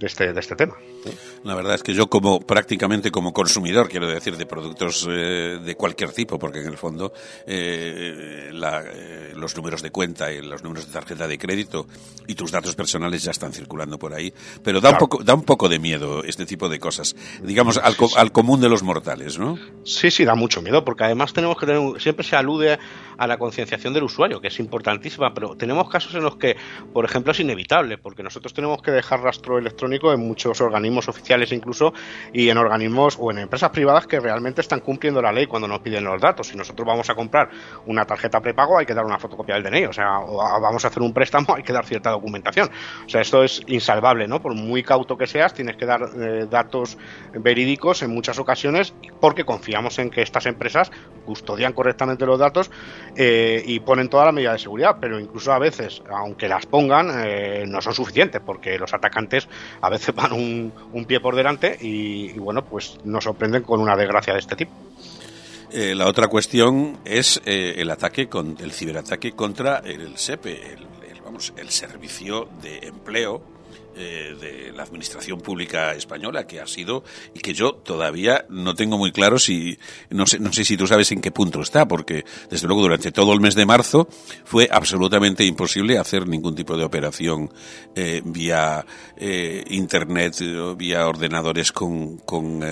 este, 0.02 0.34
de 0.34 0.40
este 0.40 0.56
tema. 0.56 0.76
La 1.44 1.56
verdad 1.56 1.76
es 1.76 1.84
que 1.84 1.94
yo 1.94 2.08
como 2.08 2.40
prácticamente 2.40 3.12
como 3.12 3.34
consumidor, 3.34 3.90
quiero 3.90 4.08
decir, 4.08 4.38
de 4.38 4.46
productos 4.46 5.08
eh, 5.10 5.60
de 5.64 5.76
cualquier 5.76 6.12
tipo, 6.12 6.40
porque 6.40 6.60
en 6.60 6.68
el 6.68 6.78
fondo 6.78 7.14
eh, 7.46 8.50
eh, 8.52 9.34
los 9.36 9.56
números 9.56 9.82
de 9.82 9.92
cuenta 9.92 10.32
y 10.32 10.42
los 10.42 10.64
números 10.64 10.88
de 10.88 10.94
tarjeta 10.94 11.28
de 11.28 11.38
crédito 11.38 11.88
y 12.28 12.36
tus 12.36 12.52
datos 12.52 12.76
personales 12.76 13.24
ya 13.24 13.32
están 13.32 13.54
circulando 13.54 13.98
por 13.98 14.14
ahí, 14.14 14.34
pero 14.64 14.82
da, 14.82 14.92
un, 14.92 14.98
poco, 14.98 15.24
da 15.24 15.34
un 15.34 15.44
poco 15.44 15.70
de 15.70 15.80
miedo 15.80 16.24
este 16.24 16.46
tipo 16.46 16.70
de 16.70 16.80
cosas, 16.80 17.16
digamos, 17.44 17.78
al, 17.78 17.96
al 18.16 18.32
común 18.32 18.62
de 18.62 18.70
los 18.70 18.84
mortales, 18.84 19.38
¿no? 19.38 19.58
Sí, 19.84 20.12
sí, 20.12 20.26
da 20.26 20.36
mucho 20.36 20.62
miedo, 20.62 20.84
porque 20.84 21.04
además 21.04 21.34
tenemos 21.34 21.58
que 21.58 21.66
tener, 21.66 22.02
siempre 22.02 22.26
se 22.26 22.36
alude 22.36 22.78
a 23.18 23.28
la 23.28 23.38
concienciación 23.38 23.94
del 23.94 24.04
usuario, 24.04 24.40
que 24.40 24.48
es 24.48 24.60
importantísima, 24.60 25.27
pero 25.34 25.56
tenemos 25.56 25.90
casos 25.90 26.14
en 26.16 26.24
los 26.24 26.38
que, 26.38 26.56
por 26.94 27.06
ejemplo, 27.06 27.32
es 27.32 27.40
inevitable, 27.40 27.98
porque 27.98 28.24
nosotros 28.24 28.54
tenemos 28.54 28.82
que 28.82 28.92
dejar 28.92 29.22
rastro 29.22 29.58
electrónico 29.58 30.14
en 30.14 30.20
muchos 30.20 30.62
organismos 30.62 31.08
oficiales 31.08 31.52
incluso 31.52 31.94
y 32.34 32.50
en 32.50 32.58
organismos 32.58 33.18
o 33.20 33.32
en 33.32 33.40
empresas 33.40 33.70
privadas 33.70 34.08
que 34.08 34.20
realmente 34.20 34.62
están 34.62 34.80
cumpliendo 34.80 35.22
la 35.22 35.32
ley 35.32 35.48
cuando 35.48 35.68
nos 35.68 35.80
piden 35.80 36.04
los 36.04 36.22
datos. 36.22 36.48
Si 36.48 36.58
nosotros 36.58 36.88
vamos 36.88 37.10
a 37.10 37.16
comprar 37.16 37.50
una 37.86 38.06
tarjeta 38.06 38.42
prepago, 38.42 38.78
hay 38.78 38.86
que 38.86 38.94
dar 38.94 39.06
una 39.06 39.20
fotocopia 39.20 39.56
del 39.56 39.64
DNI, 39.64 39.86
o 39.86 39.94
sea, 39.94 40.20
o 40.20 40.38
vamos 40.62 40.84
a 40.86 40.90
hacer 40.90 41.02
un 41.02 41.14
préstamo, 41.14 41.54
hay 41.56 41.64
que 41.64 41.74
dar 41.74 41.86
cierta 41.86 42.10
documentación. 42.10 42.70
O 43.06 43.10
sea, 43.10 43.22
esto 43.22 43.44
es 43.44 43.62
insalvable, 43.68 44.28
¿no? 44.28 44.42
Por 44.42 44.54
muy 44.54 44.84
cauto 44.84 45.18
que 45.18 45.28
seas, 45.28 45.54
tienes 45.54 45.76
que 45.78 45.86
dar 45.86 46.02
eh, 46.16 46.46
datos 46.50 46.98
verídicos 47.34 48.02
en 48.04 48.12
muchas 48.12 48.40
ocasiones 48.40 48.94
porque 49.20 49.46
confiamos 49.46 50.00
en 50.00 50.10
que 50.10 50.22
estas 50.22 50.46
empresas 50.46 50.92
custodian 51.26 51.74
correctamente 51.74 52.26
los 52.26 52.40
datos 52.40 52.72
eh, 53.16 53.64
y 53.66 53.80
ponen 53.80 54.10
toda 54.10 54.26
la 54.26 54.32
medida 54.32 54.54
de 54.54 54.60
seguridad, 54.60 54.98
pero 55.00 55.17
incluso 55.20 55.52
a 55.52 55.60
veces, 55.60 56.02
aunque 56.10 56.48
las 56.48 56.66
pongan, 56.66 57.24
eh, 57.26 57.66
no 57.68 57.82
son 57.82 57.94
suficientes 57.94 58.42
porque 58.46 58.78
los 58.78 58.94
atacantes 58.94 59.48
a 59.82 59.90
veces 59.90 60.14
van 60.16 60.34
un, 60.34 61.06
pie 61.06 61.20
por 61.20 61.36
delante 61.36 61.78
y, 61.80 62.34
bueno, 62.34 62.66
pues 62.66 62.98
nos 63.06 63.24
sorprenden 63.24 63.64
con 63.64 63.80
una 63.80 63.96
desgracia 63.96 64.34
de 64.34 64.40
este 64.40 64.56
tipo. 64.56 64.72
Eh, 65.72 65.96
la 65.96 66.08
otra 66.08 66.28
cuestión 66.28 67.00
es 67.06 67.42
el 67.46 67.90
ataque 67.92 68.28
con 68.28 68.58
el 68.60 68.72
ciberataque 68.72 69.34
contra 69.34 69.80
el 69.80 70.18
SEPE, 70.18 70.74
el, 70.74 71.22
vamos, 71.24 71.54
el 71.58 71.70
servicio 71.70 72.50
de 72.62 72.88
empleo 72.88 73.57
eh, 73.98 74.36
de 74.40 74.72
la 74.74 74.84
administración 74.84 75.42
pública 75.42 75.94
española 75.94 76.46
que 76.46 76.60
ha 76.60 76.68
sido 76.68 77.04
y 77.34 77.40
que 77.40 77.54
yo 77.54 77.74
todavía 77.74 78.46
no 78.50 78.76
tengo 78.76 78.98
muy 78.98 79.12
claro 79.12 79.40
si 79.40 79.78
no 80.10 80.28
sé 80.28 80.40
no 80.40 80.54
sé 80.54 80.64
si 80.66 80.78
tú 80.78 80.86
sabes 80.86 81.12
en 81.12 81.22
qué 81.22 81.32
punto 81.32 81.62
está 81.62 81.88
porque 81.88 82.24
desde 82.50 82.68
luego 82.68 82.84
durante 82.84 83.12
todo 83.12 83.34
el 83.34 83.42
mes 83.42 83.56
de 83.56 83.66
marzo 83.66 84.08
fue 84.46 84.70
absolutamente 84.72 85.46
imposible 85.46 85.98
hacer 85.98 86.28
ningún 86.28 86.56
tipo 86.56 86.78
de 86.78 86.84
operación 86.84 87.52
eh, 87.96 88.22
vía 88.24 88.86
eh, 89.18 89.64
internet 89.70 90.42
o 90.42 90.76
vía 90.76 91.08
ordenadores 91.08 91.72
con 91.72 92.18
con 92.18 92.64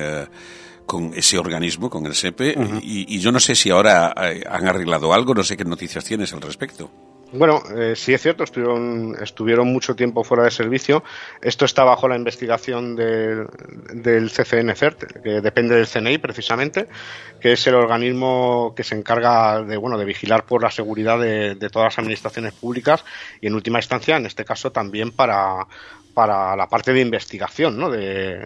con 0.85 1.13
ese 1.15 1.39
organismo, 1.39 1.89
con 1.89 2.05
el 2.05 2.13
SEPE, 2.13 2.55
y, 2.83 3.15
y, 3.15 3.19
yo 3.19 3.31
no 3.31 3.39
sé 3.39 3.55
si 3.55 3.71
ahora 3.71 4.13
han 4.15 4.67
arreglado 4.67 5.15
algo, 5.15 5.33
no 5.33 5.43
sé 5.43 5.57
qué 5.57 5.65
noticias 5.65 6.05
tienes 6.05 6.31
al 6.31 6.41
respecto. 6.41 6.91
Bueno, 7.31 7.61
eh, 7.75 7.95
sí 7.95 8.13
es 8.13 8.21
cierto, 8.21 8.43
estuvieron, 8.43 9.15
estuvieron 9.21 9.67
mucho 9.67 9.95
tiempo 9.95 10.23
fuera 10.23 10.43
de 10.43 10.51
servicio. 10.51 11.03
Esto 11.41 11.65
está 11.65 11.83
bajo 11.83 12.07
la 12.07 12.15
investigación 12.15 12.95
de, 12.95 13.45
del 13.93 14.29
CCN-CERT, 14.29 15.21
que 15.21 15.41
depende 15.41 15.75
del 15.75 15.87
CNI 15.87 16.17
precisamente, 16.19 16.87
que 17.41 17.53
es 17.53 17.67
el 17.67 17.75
organismo 17.75 18.73
que 18.75 18.83
se 18.83 18.95
encarga 18.95 19.61
de, 19.63 19.75
bueno, 19.75 19.97
de 19.97 20.05
vigilar 20.05 20.45
por 20.45 20.63
la 20.63 20.71
seguridad 20.71 21.19
de, 21.19 21.55
de 21.55 21.69
todas 21.69 21.87
las 21.87 21.99
administraciones 21.99 22.53
públicas 22.53 23.03
y 23.41 23.47
en 23.47 23.55
última 23.55 23.79
instancia, 23.79 24.15
en 24.15 24.27
este 24.27 24.45
caso, 24.45 24.71
también 24.71 25.11
para, 25.11 25.67
para 26.15 26.55
la 26.55 26.67
parte 26.67 26.93
de 26.93 27.01
investigación 27.01 27.77
¿no? 27.77 27.91
de, 27.91 28.45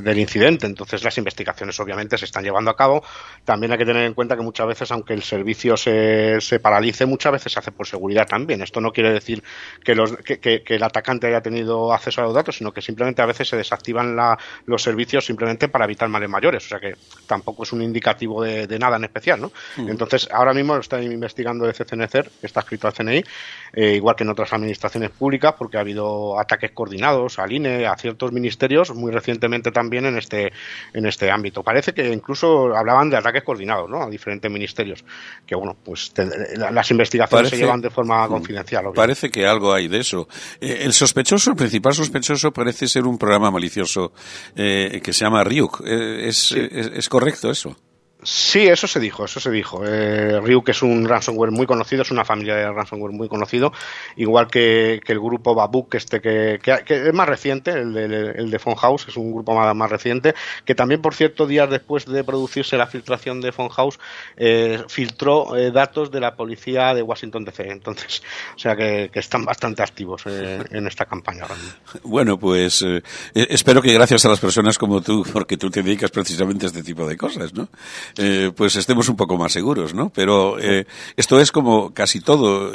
del 0.00 0.18
incidente. 0.18 0.66
Entonces 0.66 1.02
las 1.02 1.18
investigaciones 1.18 1.78
obviamente 1.80 2.16
se 2.16 2.24
están 2.24 2.44
llevando 2.44 2.70
a 2.70 2.76
cabo. 2.76 3.02
También 3.44 3.72
hay 3.72 3.78
que 3.78 3.84
tener 3.84 4.04
en 4.04 4.14
cuenta 4.14 4.36
que 4.36 4.42
muchas 4.42 4.68
veces, 4.68 4.90
aunque 4.92 5.12
el 5.12 5.24
servicio 5.24 5.76
se, 5.76 6.40
se 6.40 6.60
paralice, 6.60 7.04
muchas 7.04 7.32
veces 7.32 7.52
se 7.52 7.58
hace 7.58 7.72
por 7.72 7.88
seguridad 7.88 8.28
también. 8.28 8.62
Esto 8.62 8.80
no 8.80 8.92
quiere 8.92 9.12
decir 9.12 9.42
que, 9.84 9.96
los, 9.96 10.16
que, 10.18 10.38
que, 10.38 10.62
el 10.68 10.82
atacante 10.82 11.26
haya 11.26 11.40
tenido 11.40 11.92
acceso 11.92 12.20
a 12.20 12.24
los 12.24 12.34
datos, 12.34 12.56
sino 12.58 12.72
que 12.72 12.80
simplemente 12.80 13.20
a 13.20 13.26
veces 13.26 13.48
se 13.48 13.56
desactivan 13.56 14.14
la, 14.14 14.38
los 14.66 14.80
servicios 14.80 15.26
simplemente 15.26 15.66
para 15.66 15.86
evitar 15.86 16.08
males 16.08 16.30
mayores. 16.30 16.64
O 16.66 16.68
sea 16.68 16.78
que 16.78 16.94
tampoco 17.26 17.64
es 17.64 17.72
un 17.72 17.82
indicativo 17.82 18.44
de, 18.44 18.68
de 18.68 18.78
nada 18.78 18.96
en 18.96 19.04
especial. 19.04 19.40
¿no? 19.40 19.50
Mm. 19.76 19.88
Entonces 19.88 20.28
ahora 20.30 20.54
mismo 20.54 20.74
lo 20.74 20.80
está 20.80 21.02
investigando 21.02 21.66
el 21.66 21.74
CCNCER, 21.74 22.30
que 22.40 22.46
está 22.46 22.60
escrito 22.60 22.86
al 22.86 22.94
CNI, 22.94 23.24
eh, 23.72 23.94
igual 23.96 24.14
que 24.14 24.22
en 24.22 24.30
otras 24.30 24.52
administraciones 24.52 25.10
públicas, 25.10 25.54
porque 25.58 25.78
ha 25.78 25.80
habido 25.80 26.38
ataques 26.38 26.70
coordinados 26.70 26.91
coordinados 26.92 27.38
al 27.38 27.52
INE, 27.52 27.86
a 27.86 27.96
ciertos 27.96 28.32
ministerios, 28.32 28.94
muy 28.94 29.10
recientemente 29.10 29.70
también 29.70 30.04
en 30.04 30.18
este, 30.18 30.52
en 30.92 31.06
este 31.06 31.30
ámbito. 31.30 31.62
Parece 31.62 31.94
que 31.94 32.12
incluso 32.12 32.76
hablaban 32.76 33.08
de 33.08 33.16
ataques 33.16 33.42
coordinados 33.42 33.88
¿no? 33.88 34.02
a 34.02 34.10
diferentes 34.10 34.50
ministerios, 34.50 35.04
que 35.46 35.54
bueno, 35.54 35.74
pues 35.82 36.12
te, 36.12 36.26
las 36.56 36.90
investigaciones 36.90 37.48
parece, 37.48 37.56
se 37.56 37.62
llevan 37.62 37.80
de 37.80 37.90
forma 37.90 38.26
mm, 38.26 38.30
confidencial. 38.30 38.80
Obviamente. 38.82 39.00
Parece 39.00 39.30
que 39.30 39.46
algo 39.46 39.72
hay 39.72 39.88
de 39.88 40.00
eso. 40.00 40.28
Eh, 40.60 40.80
el 40.82 40.92
sospechoso, 40.92 41.50
el 41.50 41.56
principal 41.56 41.94
sospechoso 41.94 42.52
parece 42.52 42.86
ser 42.86 43.04
un 43.04 43.16
programa 43.16 43.50
malicioso 43.50 44.12
eh, 44.54 45.00
que 45.02 45.12
se 45.12 45.24
llama 45.24 45.42
Ryuk. 45.44 45.82
Eh, 45.86 46.28
¿Es, 46.28 46.36
sí. 46.48 46.60
es, 46.60 46.90
¿Es 46.94 47.08
correcto 47.08 47.50
eso? 47.50 47.74
Sí, 48.22 48.60
eso 48.66 48.86
se 48.86 49.00
dijo, 49.00 49.24
eso 49.24 49.40
se 49.40 49.50
dijo. 49.50 49.82
Eh, 49.84 50.40
Ryuk 50.40 50.68
es 50.68 50.82
un 50.82 51.08
ransomware 51.08 51.50
muy 51.50 51.66
conocido, 51.66 52.02
es 52.02 52.10
una 52.10 52.24
familia 52.24 52.54
de 52.56 52.70
ransomware 52.70 53.12
muy 53.12 53.28
conocido, 53.28 53.72
igual 54.16 54.48
que, 54.48 55.00
el 55.04 55.20
grupo 55.20 55.54
Babuk, 55.54 55.94
este 55.94 56.20
que, 56.20 56.58
que, 56.62 57.08
es 57.08 57.12
más 57.12 57.28
reciente, 57.28 57.72
el 57.72 57.92
de, 57.92 58.04
el 58.04 58.50
de 58.50 58.58
House, 58.58 59.06
es 59.08 59.16
un 59.16 59.32
grupo 59.32 59.54
más, 59.54 59.90
reciente, 59.90 60.34
que 60.64 60.74
también, 60.74 61.02
por 61.02 61.14
cierto, 61.14 61.46
días 61.46 61.68
después 61.68 62.06
de 62.06 62.24
producirse 62.24 62.76
la 62.76 62.86
filtración 62.86 63.40
de 63.40 63.52
House, 63.52 63.98
eh, 64.36 64.82
filtró 64.88 65.56
eh, 65.56 65.70
datos 65.70 66.10
de 66.10 66.20
la 66.20 66.34
policía 66.34 66.94
de 66.94 67.02
Washington 67.02 67.44
DC. 67.44 67.70
Entonces, 67.70 68.22
o 68.54 68.58
sea 68.58 68.76
que, 68.76 69.10
están 69.14 69.44
bastante 69.44 69.82
activos 69.82 70.22
eh, 70.26 70.62
en 70.70 70.86
esta 70.86 71.04
campaña. 71.04 71.46
Bueno, 72.02 72.38
pues 72.38 72.82
eh, 72.82 73.02
espero 73.34 73.80
que 73.82 73.92
gracias 73.92 74.24
a 74.24 74.28
las 74.28 74.40
personas 74.40 74.78
como 74.78 75.00
tú, 75.00 75.24
porque 75.32 75.56
tú 75.56 75.70
te 75.70 75.82
dedicas 75.82 76.10
precisamente 76.10 76.66
a 76.66 76.68
este 76.68 76.82
tipo 76.82 77.06
de 77.06 77.16
cosas, 77.16 77.54
¿no? 77.54 77.68
Eh, 78.16 78.52
pues 78.54 78.76
estemos 78.76 79.08
un 79.08 79.16
poco 79.16 79.36
más 79.36 79.52
seguros, 79.52 79.94
¿no? 79.94 80.10
Pero 80.10 80.58
eh, 80.58 80.86
esto 81.16 81.40
es 81.40 81.52
como 81.52 81.92
casi 81.92 82.20
todo. 82.20 82.72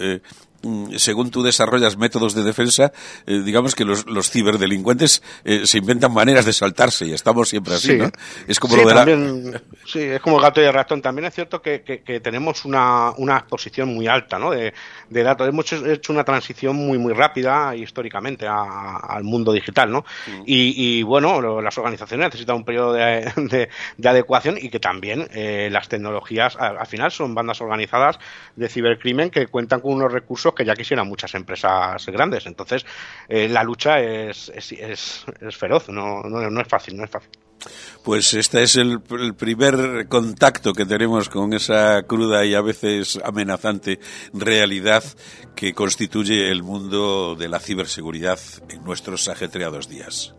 Mm, 0.64 0.96
según 0.96 1.30
tú 1.30 1.44
desarrollas 1.44 1.98
métodos 1.98 2.34
de 2.34 2.44
defensa, 2.44 2.92
eh, 3.28 3.42
digamos 3.44 3.76
que 3.76 3.86
los, 3.86 4.08
los 4.08 4.32
ciberdelincuentes 4.32 5.22
eh, 5.44 5.68
se 5.68 5.78
inventan 5.78 6.12
maneras 6.12 6.46
de 6.46 6.54
saltarse 6.54 7.06
y 7.06 7.14
estamos 7.14 7.50
siempre 7.50 7.76
así, 7.76 7.90
sí. 7.90 7.98
¿no? 7.98 8.10
Es 8.48 8.60
como 8.60 8.74
sí, 8.74 8.82
lo 8.82 8.88
de 8.88 8.96
también, 8.96 9.52
la... 9.52 9.62
Sí, 9.86 10.00
es 10.00 10.20
como 10.20 10.38
el 10.38 10.42
gato 10.42 10.60
y 10.60 10.66
el 10.66 10.74
ratón. 10.74 11.02
También 11.02 11.26
es 11.26 11.36
cierto 11.36 11.62
que, 11.62 11.84
que, 11.84 12.02
que 12.02 12.20
tenemos 12.22 12.66
una, 12.66 13.12
una, 13.18 13.38
exposición 13.38 13.94
muy 13.94 14.08
alta 14.08 14.40
¿no? 14.40 14.50
de, 14.50 14.74
de, 15.10 15.24
datos. 15.24 15.48
Hemos 15.48 15.72
hecho 15.72 16.12
una 16.12 16.24
transición 16.24 16.76
muy, 16.76 16.98
muy 16.98 17.14
rápida 17.14 17.76
históricamente 17.76 18.48
a, 18.48 18.98
al 18.98 19.24
mundo 19.24 19.54
digital, 19.54 19.92
¿no? 19.92 20.06
Mm. 20.26 20.42
Y, 20.48 21.00
y, 21.00 21.04
bueno, 21.04 21.62
las 21.62 21.78
organizaciones 21.78 22.28
necesitan 22.28 22.56
un 22.56 22.66
periodo 22.66 22.94
de, 22.94 23.32
de, 23.36 23.70
de 23.98 24.10
adecuación 24.10 24.58
y 24.60 24.70
que 24.70 24.80
también 24.80 25.28
eh, 25.34 25.70
las 25.72 25.88
tecnologías, 25.88 26.56
al, 26.56 26.80
al 26.80 26.88
final, 26.88 27.12
son 27.12 27.36
bandas 27.36 27.62
organizadas 27.62 28.18
de 28.56 28.68
cibercrimen 28.68 29.30
que 29.30 29.46
cuentan 29.48 29.82
con 29.82 29.94
unos 29.94 30.12
recursos 30.12 30.47
que 30.54 30.66
ya 30.66 30.76
quisieran 30.76 31.08
muchas 31.08 31.34
empresas 31.36 32.06
grandes. 32.08 32.46
Entonces, 32.46 32.86
eh, 33.28 33.48
la 33.48 33.64
lucha 33.64 34.00
es, 34.00 34.52
es, 34.56 34.72
es, 34.72 35.58
feroz, 35.58 35.90
no, 35.90 36.22
no, 36.24 36.50
no, 36.50 36.62
es 36.62 36.68
fácil, 36.68 36.98
no 36.98 37.04
es 37.04 37.10
fácil. 37.10 37.32
Pues 38.04 38.34
este 38.34 38.64
es 38.64 38.76
el, 38.76 39.02
primer 39.36 40.08
contacto 40.08 40.74
que 40.74 40.86
tenemos 40.86 41.28
con 41.28 41.54
esa 41.54 42.04
cruda 42.04 42.46
y 42.46 42.54
a 42.54 42.62
veces 42.62 43.20
amenazante 43.24 44.00
realidad 44.34 45.04
que 45.56 45.74
constituye 45.74 46.52
el 46.52 46.64
mundo 46.64 47.36
de 47.36 47.50
la 47.50 47.60
ciberseguridad 47.60 48.40
en 48.70 48.84
nuestros 48.84 49.28
ajetreados 49.28 49.90
días. 49.90 50.36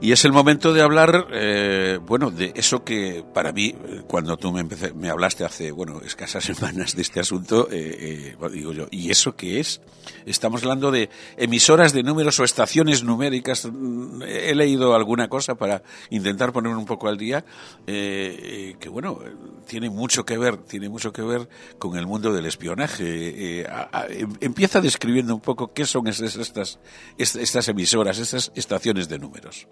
Y 0.00 0.12
es 0.12 0.24
el 0.24 0.32
momento 0.32 0.72
de 0.74 0.82
hablar, 0.82 1.28
eh, 1.32 1.98
bueno, 2.02 2.30
de 2.30 2.52
eso 2.54 2.84
que 2.84 3.24
para 3.32 3.52
mí, 3.52 3.74
cuando 4.06 4.36
tú 4.36 4.52
me, 4.52 4.60
empecé, 4.60 4.92
me 4.92 5.08
hablaste 5.08 5.44
hace, 5.44 5.70
bueno, 5.72 6.00
escasas 6.04 6.44
semanas 6.56 6.94
de 6.94 7.02
este 7.02 7.20
asunto, 7.20 7.68
eh, 7.70 8.36
eh, 8.40 8.48
digo 8.52 8.72
yo, 8.72 8.86
¿y 8.90 9.10
eso 9.10 9.36
qué 9.36 9.60
es? 9.60 9.80
Estamos 10.26 10.62
hablando 10.62 10.90
de 10.90 11.08
emisoras 11.36 11.92
de 11.92 12.02
números 12.02 12.38
o 12.40 12.44
estaciones 12.44 13.02
numéricas. 13.02 13.68
He 14.26 14.54
leído 14.54 14.94
alguna 14.94 15.28
cosa 15.28 15.54
para 15.54 15.82
intentar 16.10 16.52
poner 16.52 16.76
un 16.76 16.84
poco 16.84 17.08
al 17.08 17.16
día, 17.16 17.44
eh, 17.86 18.76
que 18.78 18.88
bueno, 18.88 19.18
tiene 19.66 19.88
mucho 19.88 20.24
que 20.24 20.36
ver, 20.36 20.58
tiene 20.58 20.88
mucho 20.88 21.12
que 21.12 21.22
ver 21.22 21.48
con 21.78 21.96
el 21.96 22.06
mundo 22.06 22.32
del 22.32 22.46
espionaje. 22.46 23.66
A, 23.68 24.06
em, 24.10 24.32
empieza 24.40 24.80
describiendo 24.80 25.34
un 25.34 25.40
poco 25.40 25.72
qué 25.72 25.86
son 25.86 26.06
estas, 26.06 26.36
estas, 26.36 26.78
estas 27.18 27.68
emisoras, 27.68 28.18
estas 28.18 28.52
estaciones 28.54 29.08
de 29.08 29.18
números. 29.18 29.66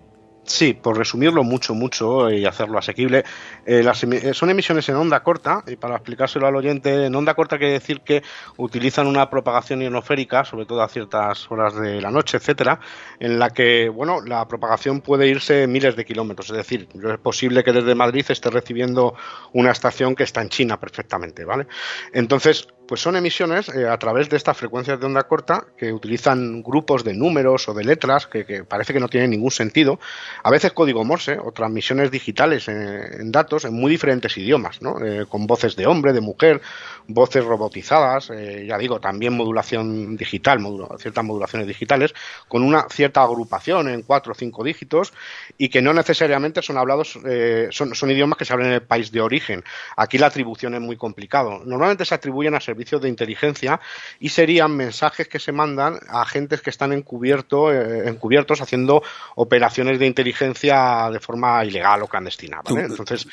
Sí, 0.47 0.75
por 0.75 0.99
resumirlo 0.99 1.43
mucho, 1.43 1.75
mucho 1.75 2.31
y 2.31 2.45
hacerlo 2.45 2.79
asequible, 2.79 3.25
eh, 3.65 3.83
las 3.83 4.03
emi 4.03 4.19
son 4.35 4.51
emisiones 4.51 4.87
en 4.91 4.97
onda 4.97 5.23
corta, 5.23 5.65
y 5.67 5.77
para 5.77 5.95
explicárselo 5.97 6.47
al 6.47 6.55
oyente, 6.55 7.07
en 7.07 7.15
onda 7.15 7.35
corta 7.35 7.57
quiere 7.57 7.73
decir 7.73 8.03
que 8.03 8.23
utilizan 8.59 9.07
una 9.07 9.31
propagación 9.31 9.81
ionosférica, 9.81 10.45
sobre 10.45 10.67
todo 10.67 10.83
a 10.83 10.89
ciertas 10.89 11.51
horas 11.51 11.75
de 11.77 12.01
la 12.01 12.11
noche, 12.11 12.37
etcétera, 12.37 12.79
en 13.19 13.39
la 13.39 13.51
que, 13.51 13.89
bueno, 13.89 14.21
la 14.21 14.47
propagación 14.47 15.01
puede 15.01 15.29
irse 15.29 15.67
miles 15.67 15.97
de 15.97 16.05
kilómetros, 16.05 16.51
es 16.51 16.57
decir, 16.57 16.89
es 16.93 17.19
posible 17.19 17.65
que 17.65 17.73
desde 17.73 17.95
Madrid 17.95 18.27
esté 18.29 18.51
recibiendo 18.51 19.15
una 19.55 19.71
estación 19.71 20.15
que 20.15 20.25
está 20.25 20.43
en 20.43 20.51
China 20.51 20.79
perfectamente, 20.79 21.47
¿vale? 21.47 21.67
Entonces, 22.13 22.69
pues 22.87 23.01
son 23.01 23.17
emisiones 23.17 23.69
eh, 23.69 23.89
a 23.89 23.99
través 23.99 24.29
de 24.29 24.37
estas 24.37 24.57
frecuencias 24.57 25.01
de 25.01 25.07
onda 25.07 25.23
corta 25.25 25.67
que 25.77 25.93
utilizan 25.93 26.63
grupos 26.63 27.05
de 27.05 27.15
números 27.15 27.69
o 27.69 27.75
de 27.75 27.85
letras 27.85 28.27
que, 28.27 28.65
parece 28.65 28.93
que 28.93 29.01
no 29.01 29.09
tienen 29.09 29.31
ningún 29.31 29.51
sentido, 29.51 29.99
a 30.43 30.51
veces 30.51 30.73
código 30.73 31.05
Morse 31.05 31.39
o 31.39 31.53
transmisiones 31.53 32.11
digitales 32.11 32.69
en, 32.69 32.77
en 33.21 33.33
datos 33.33 33.65
en 33.65 33.75
muy 33.75 33.91
diferentes 33.91 34.37
idiomas, 34.37 34.83
¿no? 34.83 35.05
eh, 35.05 35.27
con 35.29 35.47
voces 35.47 35.77
de 35.77 35.87
hombre, 35.87 36.13
de 36.13 36.21
mujer, 36.21 36.61
voces 37.07 37.45
robotizadas, 37.45 38.31
eh, 38.31 38.65
ya 38.69 38.79
digo, 38.79 39.01
también 39.01 39.37
modulación 39.37 40.17
digital, 40.17 40.59
modula 40.61 40.89
ciertas 40.99 41.25
modulaciones 41.25 41.69
digitales, 41.69 42.15
con 42.49 42.63
una 42.63 42.87
cierta 42.89 43.23
agrupación 43.23 43.89
en 43.89 44.03
cuatro 44.03 44.33
o 44.33 44.35
cinco 44.35 44.65
dígitos 44.65 45.13
y 45.59 45.69
que 45.69 45.83
no 45.83 45.93
necesariamente 45.93 46.63
son 46.63 46.79
hablados, 46.79 47.19
eh, 47.27 47.69
son, 47.71 47.95
son 47.95 48.11
idiomas 48.11 48.39
que 48.39 48.45
se 48.45 48.53
hablan 48.53 48.69
en 48.69 48.75
el 48.75 48.83
país 48.83 49.11
de 49.13 49.21
origen. 49.21 49.65
Aquí 49.97 50.19
la 50.19 50.27
atribución 50.27 50.75
es 50.75 50.81
muy 50.81 50.97
complicado. 50.97 51.63
Normalmente 51.65 52.05
se 52.05 52.15
atribuyen 52.15 52.55
a 52.55 52.61
servicios 52.75 53.01
de 53.01 53.09
inteligencia 53.09 53.81
y 54.19 54.29
serían 54.29 54.77
mensajes 54.77 55.29
que 55.29 55.39
se 55.39 55.53
mandan 55.53 55.99
a 56.09 56.23
agentes 56.23 56.61
que 56.61 56.71
están 56.71 56.93
encubierto, 56.93 57.73
eh, 57.73 58.09
encubiertos 58.09 58.61
haciendo 58.61 59.03
operaciones 59.37 59.99
de 59.99 60.07
inteligencia 60.07 61.09
de 61.11 61.21
forma 61.21 61.65
ilegal 61.65 62.03
o 62.03 62.09
clandestina. 62.09 62.61
¿vale? 62.65 62.87
Entonces, 62.87 63.27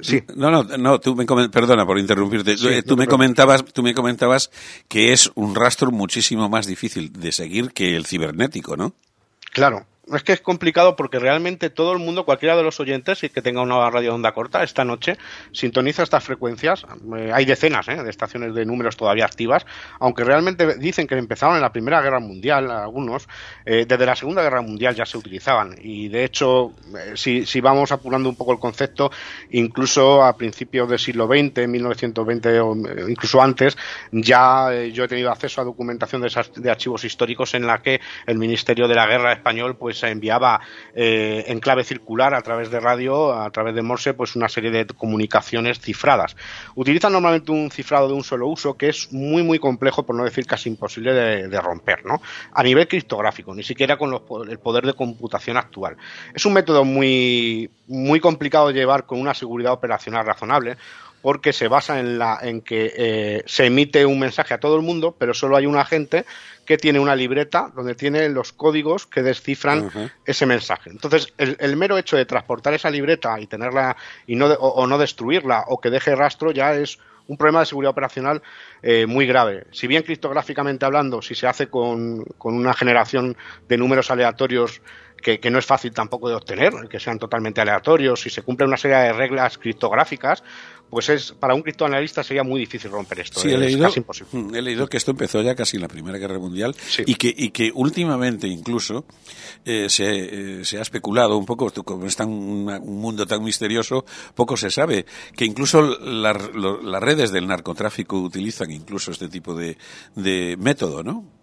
Sí. 0.00 0.22
No, 0.34 0.50
no, 0.50 0.62
no, 0.62 0.98
tú 0.98 1.14
me 1.14 1.26
perdona 1.50 1.84
por 1.84 1.98
interrumpirte. 1.98 2.56
Sí, 2.56 2.82
tú, 2.82 2.96
no 2.96 3.02
me 3.02 3.06
comentabas, 3.06 3.62
tú 3.62 3.82
me 3.82 3.92
comentabas 3.92 4.50
que 4.88 5.12
es 5.12 5.30
un 5.34 5.54
rastro 5.54 5.90
muchísimo 5.90 6.48
más 6.48 6.66
difícil 6.66 7.12
de 7.12 7.30
seguir 7.30 7.72
que 7.72 7.94
el 7.94 8.06
cibernético, 8.06 8.74
¿no? 8.74 8.94
Claro, 9.52 9.84
es 10.14 10.22
que 10.22 10.32
es 10.32 10.40
complicado 10.40 10.94
porque 10.94 11.18
realmente 11.18 11.68
todo 11.68 11.92
el 11.92 11.98
mundo, 11.98 12.24
cualquiera 12.24 12.56
de 12.56 12.62
los 12.62 12.78
oyentes 12.78 13.20
que 13.20 13.42
tenga 13.42 13.60
una 13.60 13.90
radio 13.90 14.14
onda 14.14 14.32
corta 14.32 14.62
esta 14.62 14.84
noche, 14.84 15.18
sintoniza 15.52 16.04
estas 16.04 16.22
frecuencias. 16.22 16.86
Eh, 17.16 17.30
hay 17.34 17.44
decenas 17.44 17.88
¿eh? 17.88 18.02
de 18.02 18.10
estaciones 18.10 18.54
de 18.54 18.64
números 18.64 18.96
todavía 18.96 19.24
activas, 19.24 19.66
aunque 19.98 20.22
realmente 20.22 20.76
dicen 20.78 21.08
que 21.08 21.16
empezaron 21.16 21.56
en 21.56 21.62
la 21.62 21.72
Primera 21.72 22.00
Guerra 22.00 22.20
Mundial, 22.20 22.70
algunos, 22.70 23.28
eh, 23.64 23.84
desde 23.88 24.06
la 24.06 24.14
Segunda 24.14 24.42
Guerra 24.42 24.62
Mundial 24.62 24.94
ya 24.94 25.06
se 25.06 25.18
utilizaban. 25.18 25.74
Y 25.82 26.08
de 26.08 26.24
hecho, 26.24 26.72
si, 27.14 27.44
si, 27.44 27.60
vamos 27.60 27.90
apurando 27.90 28.28
un 28.28 28.36
poco 28.36 28.52
el 28.52 28.58
concepto, 28.60 29.10
incluso 29.50 30.22
a 30.22 30.36
principios 30.36 30.88
del 30.88 31.00
siglo 31.00 31.26
XX, 31.26 31.66
1920 31.66 32.60
o 32.60 32.76
incluso 33.08 33.42
antes, 33.42 33.76
ya 34.12 34.70
yo 34.92 35.04
he 35.04 35.08
tenido 35.08 35.32
acceso 35.32 35.60
a 35.60 35.64
documentación 35.64 36.22
de, 36.22 36.30
de 36.56 36.70
archivos 36.70 37.04
históricos 37.04 37.54
en 37.54 37.66
la 37.66 37.82
que 37.82 38.00
el 38.26 38.38
Ministerio 38.38 38.86
de 38.86 38.94
la 38.94 39.06
Guerra 39.06 39.32
español 39.32 39.76
pues 39.76 39.95
se 39.98 40.08
enviaba 40.08 40.60
eh, 40.94 41.44
en 41.48 41.60
clave 41.60 41.84
circular 41.84 42.34
a 42.34 42.42
través 42.42 42.70
de 42.70 42.80
radio, 42.80 43.32
a 43.32 43.50
través 43.50 43.74
de 43.74 43.82
Morse, 43.82 44.14
pues 44.14 44.36
una 44.36 44.48
serie 44.48 44.70
de 44.70 44.86
comunicaciones 44.86 45.80
cifradas. 45.80 46.36
Utilizan 46.74 47.12
normalmente 47.12 47.52
un 47.52 47.70
cifrado 47.70 48.08
de 48.08 48.14
un 48.14 48.24
solo 48.24 48.48
uso 48.48 48.74
que 48.74 48.88
es 48.88 49.12
muy 49.12 49.42
muy 49.42 49.58
complejo, 49.58 50.04
por 50.04 50.14
no 50.14 50.24
decir 50.24 50.46
casi 50.46 50.68
imposible 50.68 51.12
de, 51.12 51.60
romper, 51.60 52.04
¿no? 52.04 52.20
A 52.52 52.62
nivel 52.62 52.86
criptográfico, 52.86 53.54
ni 53.54 53.62
siquiera 53.62 53.96
con 53.96 54.12
el 54.48 54.58
poder 54.58 54.86
de 54.86 54.92
computación 54.92 55.56
actual. 55.56 55.96
Es 56.34 56.44
un 56.44 56.52
método 56.52 56.84
muy 56.84 57.70
muy 57.88 58.20
complicado 58.20 58.68
de 58.68 58.74
llevar 58.74 59.06
con 59.06 59.20
una 59.20 59.34
seguridad 59.34 59.72
operacional 59.72 60.26
razonable 60.26 60.76
porque 61.26 61.52
se 61.52 61.66
basa 61.66 61.98
en, 61.98 62.20
la, 62.20 62.38
en 62.40 62.60
que 62.60 62.92
eh, 62.96 63.42
se 63.46 63.66
emite 63.66 64.06
un 64.06 64.20
mensaje 64.20 64.54
a 64.54 64.60
todo 64.60 64.76
el 64.76 64.82
mundo, 64.82 65.16
pero 65.18 65.34
solo 65.34 65.56
hay 65.56 65.66
un 65.66 65.76
agente 65.76 66.24
que 66.64 66.78
tiene 66.78 67.00
una 67.00 67.16
libreta 67.16 67.72
donde 67.74 67.96
tiene 67.96 68.28
los 68.28 68.52
códigos 68.52 69.08
que 69.08 69.24
descifran 69.24 69.90
ese 70.24 70.46
mensaje. 70.46 70.88
Entonces, 70.88 71.34
el, 71.36 71.74
mero 71.74 71.98
hecho 71.98 72.16
de 72.16 72.26
transportar 72.26 72.74
esa 72.74 72.90
libreta 72.90 73.40
y 73.40 73.48
tenerla 73.48 73.96
y 74.28 74.36
no 74.36 74.46
o, 74.46 74.86
no 74.86 74.98
destruirla 74.98 75.64
o 75.66 75.80
que 75.80 75.90
deje 75.90 76.14
rastro 76.14 76.52
ya 76.52 76.76
es 76.76 76.96
un 77.26 77.36
problema 77.36 77.58
de 77.58 77.66
seguridad 77.66 77.90
operacional 77.90 78.40
eh, 78.84 79.06
muy 79.06 79.26
grave. 79.26 79.66
Si 79.72 79.88
bien 79.88 80.04
criptográficamente 80.04 80.84
hablando, 80.84 81.22
si 81.22 81.34
se 81.34 81.48
hace 81.48 81.66
con, 81.66 82.22
con 82.38 82.54
una 82.54 82.72
generación 82.72 83.36
de 83.66 83.78
números 83.78 84.12
aleatorios 84.12 84.80
que, 85.20 85.40
que, 85.40 85.50
no 85.50 85.58
es 85.58 85.66
fácil 85.66 85.92
tampoco 85.92 86.28
de 86.28 86.36
obtener, 86.36 86.72
que 86.88 87.00
sean 87.00 87.18
totalmente 87.18 87.60
aleatorios, 87.60 88.20
si 88.20 88.30
se 88.30 88.42
cumple 88.42 88.66
una 88.66 88.76
serie 88.76 88.98
de 88.98 89.12
reglas 89.12 89.58
criptográficas, 89.58 90.44
pues 90.90 91.08
es 91.08 91.32
para 91.32 91.54
un 91.54 91.62
criptoanalista 91.62 92.22
sería 92.22 92.42
muy 92.42 92.60
difícil 92.60 92.90
romper 92.90 93.20
esto. 93.20 93.40
Sí, 93.40 93.48
he, 93.48 93.58
leído, 93.58 93.88
imposible. 93.94 94.30
Mm, 94.32 94.54
he 94.54 94.62
leído 94.62 94.88
que 94.88 94.96
esto 94.96 95.10
empezó 95.10 95.42
ya 95.42 95.54
casi 95.54 95.76
en 95.76 95.82
la 95.82 95.88
Primera 95.88 96.18
Guerra 96.18 96.38
Mundial 96.38 96.74
y, 97.04 97.14
que, 97.16 97.34
y 97.36 97.50
que 97.50 97.72
últimamente 97.74 98.46
incluso 98.46 99.04
eh, 99.64 99.88
se, 99.88 100.60
eh, 100.60 100.64
se, 100.64 100.78
ha 100.78 100.82
especulado 100.82 101.36
un 101.36 101.44
poco, 101.44 101.70
como 101.84 102.06
está 102.06 102.24
un, 102.24 102.68
un, 102.68 103.00
mundo 103.00 103.26
tan 103.26 103.42
misterioso, 103.42 104.04
poco 104.34 104.56
se 104.56 104.70
sabe, 104.70 105.06
que 105.34 105.44
incluso 105.44 105.82
las 105.82 107.02
redes 107.02 107.32
del 107.32 107.46
narcotráfico 107.46 108.20
utilizan 108.20 108.70
incluso 108.70 109.10
este 109.10 109.28
tipo 109.28 109.54
de, 109.54 109.76
de 110.14 110.56
método, 110.58 111.02
¿no? 111.02 111.35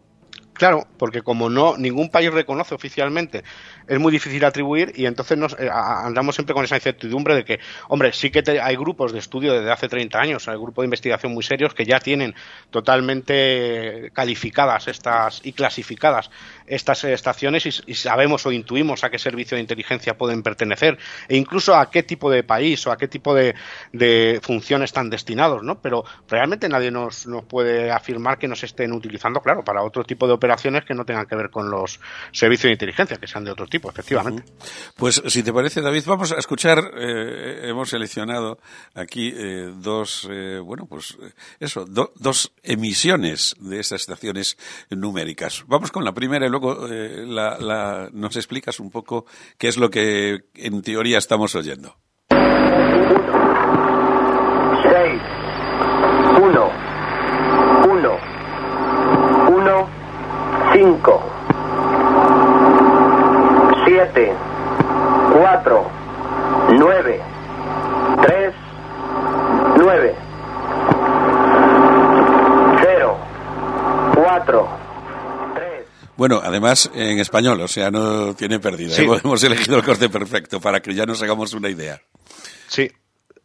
Claro, 0.54 0.88
porque 0.98 1.24
como 1.24 1.50
no 1.50 1.78
ningún 1.78 2.10
país 2.10 2.32
reconoce 2.32 2.76
oficialmente, 2.76 3.44
es 3.88 4.00
muy 4.00 4.12
difícil 4.12 4.46
atribuir 4.46 4.94
y 4.96 5.08
entonces 5.08 5.36
nos 5.38 5.54
eh, 5.60 5.68
andamos 5.72 6.36
siempre 6.36 6.54
con 6.54 6.64
esa 6.64 6.76
incertidumbre 6.76 7.34
de 7.34 7.44
que, 7.44 7.60
hombre, 7.90 8.14
sí 8.14 8.30
que 8.30 8.44
hay 8.62 8.76
grupos 8.76 9.12
de 9.14 9.20
estudio 9.20 9.54
desde 9.54 9.72
hace 9.72 9.90
30 9.90 10.20
años, 10.20 10.48
hay 10.48 10.56
grupos 10.56 10.84
de 10.84 10.86
investigación 10.86 11.34
muy 11.34 11.44
serios 11.44 11.74
que 11.74 11.86
ya 11.86 12.00
tienen 12.00 12.36
totalmente 12.70 14.12
calificadas 14.14 14.88
estas 14.88 15.42
y 15.44 15.54
clasificadas 15.54 16.30
estas 16.68 17.04
estaciones 17.04 17.82
y, 17.88 17.94
sabemos 17.96 18.46
o 18.46 18.52
intuimos 18.52 19.04
a 19.04 19.10
qué 19.10 19.18
servicio 19.18 19.56
de 19.56 19.62
inteligencia 19.62 20.18
pueden 20.18 20.44
pertenecer 20.44 20.98
e 21.28 21.36
incluso 21.36 21.76
a 21.76 21.90
qué 21.90 22.04
tipo 22.04 22.30
de 22.30 22.44
país 22.44 22.86
o 22.86 22.92
a 22.92 22.98
qué 22.98 23.08
tipo 23.08 23.34
de, 23.34 23.56
de 23.92 24.40
función 24.42 24.84
están 24.84 25.10
destinados, 25.10 25.64
¿no? 25.64 25.82
Pero 25.82 26.04
realmente 26.28 26.70
nadie 26.70 26.92
nos, 26.92 27.26
nos 27.26 27.44
puede 27.46 27.92
afirmar 27.92 28.38
que 28.38 28.48
nos 28.48 28.64
estén 28.64 28.94
utilizando, 28.94 29.42
claro, 29.42 29.64
para 29.64 29.84
otro 29.84 30.04
tipo 30.04 30.28
de 30.28 30.34
operaciones 30.44 30.84
que 30.84 30.94
no 30.94 31.06
tengan 31.06 31.26
que 31.26 31.38
ver 31.38 31.50
con 31.50 31.72
los 31.72 32.02
servicios 32.34 32.64
de 32.64 32.74
inteligencia, 32.74 33.16
que 33.16 33.28
sean 33.28 33.46
de 33.46 33.52
otro 33.52 33.66
tipo, 33.66 33.90
efectivamente. 33.90 34.44
Pues 34.98 35.24
si 35.28 35.42
te 35.42 35.54
parece, 35.54 35.80
David, 35.80 36.04
vamos 36.06 36.34
a 36.34 36.36
escuchar, 36.36 36.80
eh, 36.98 37.70
hemos 37.70 37.90
seleccionado 37.90 38.60
aquí 38.94 39.32
eh, 39.34 39.72
dos, 39.74 40.28
eh, 40.30 40.60
bueno, 40.60 40.86
pues 40.86 41.18
eso, 41.62 41.86
dos 41.86 42.52
emisiones 42.62 43.56
de 43.58 43.80
esas 43.80 44.02
estaciones 44.02 44.58
numéricas. 44.90 45.64
Vamos 45.68 45.92
con 45.92 46.04
la 46.04 46.12
primera 46.12 46.46
y 46.46 46.50
luego 46.50 46.88
la, 46.90 48.10
nos 48.12 48.36
explicas 48.36 48.82
un 48.82 48.92
poco 48.92 49.26
qué 49.58 49.70
es 49.70 49.78
lo 49.78 49.90
que 49.90 50.50
en 50.56 50.82
teoría 50.82 51.20
estamos 51.20 51.56
oyendo. 51.56 51.96
Seis, 54.84 55.22
5, 60.84 61.24
7, 63.86 64.34
4, 65.32 65.92
9, 66.78 67.22
3, 68.22 68.54
9, 69.78 70.16
0, 72.82 73.18
4, 74.14 74.70
3. 75.56 75.86
Bueno, 76.18 76.42
además 76.44 76.92
en 76.94 77.20
español, 77.20 77.62
o 77.62 77.68
sea, 77.70 77.90
no 77.90 78.34
tiene 78.36 78.60
pérdida. 78.60 78.92
¿eh? 78.92 78.96
Sí. 78.96 79.08
Hemos 79.24 79.42
elegido 79.46 79.78
el 79.78 79.86
corte 79.86 80.10
perfecto 80.10 80.60
para 80.60 80.82
que 80.82 80.94
ya 80.94 81.06
nos 81.06 81.24
hagamos 81.24 81.54
una 81.54 81.70
idea. 81.70 82.02
Sí, 82.68 82.92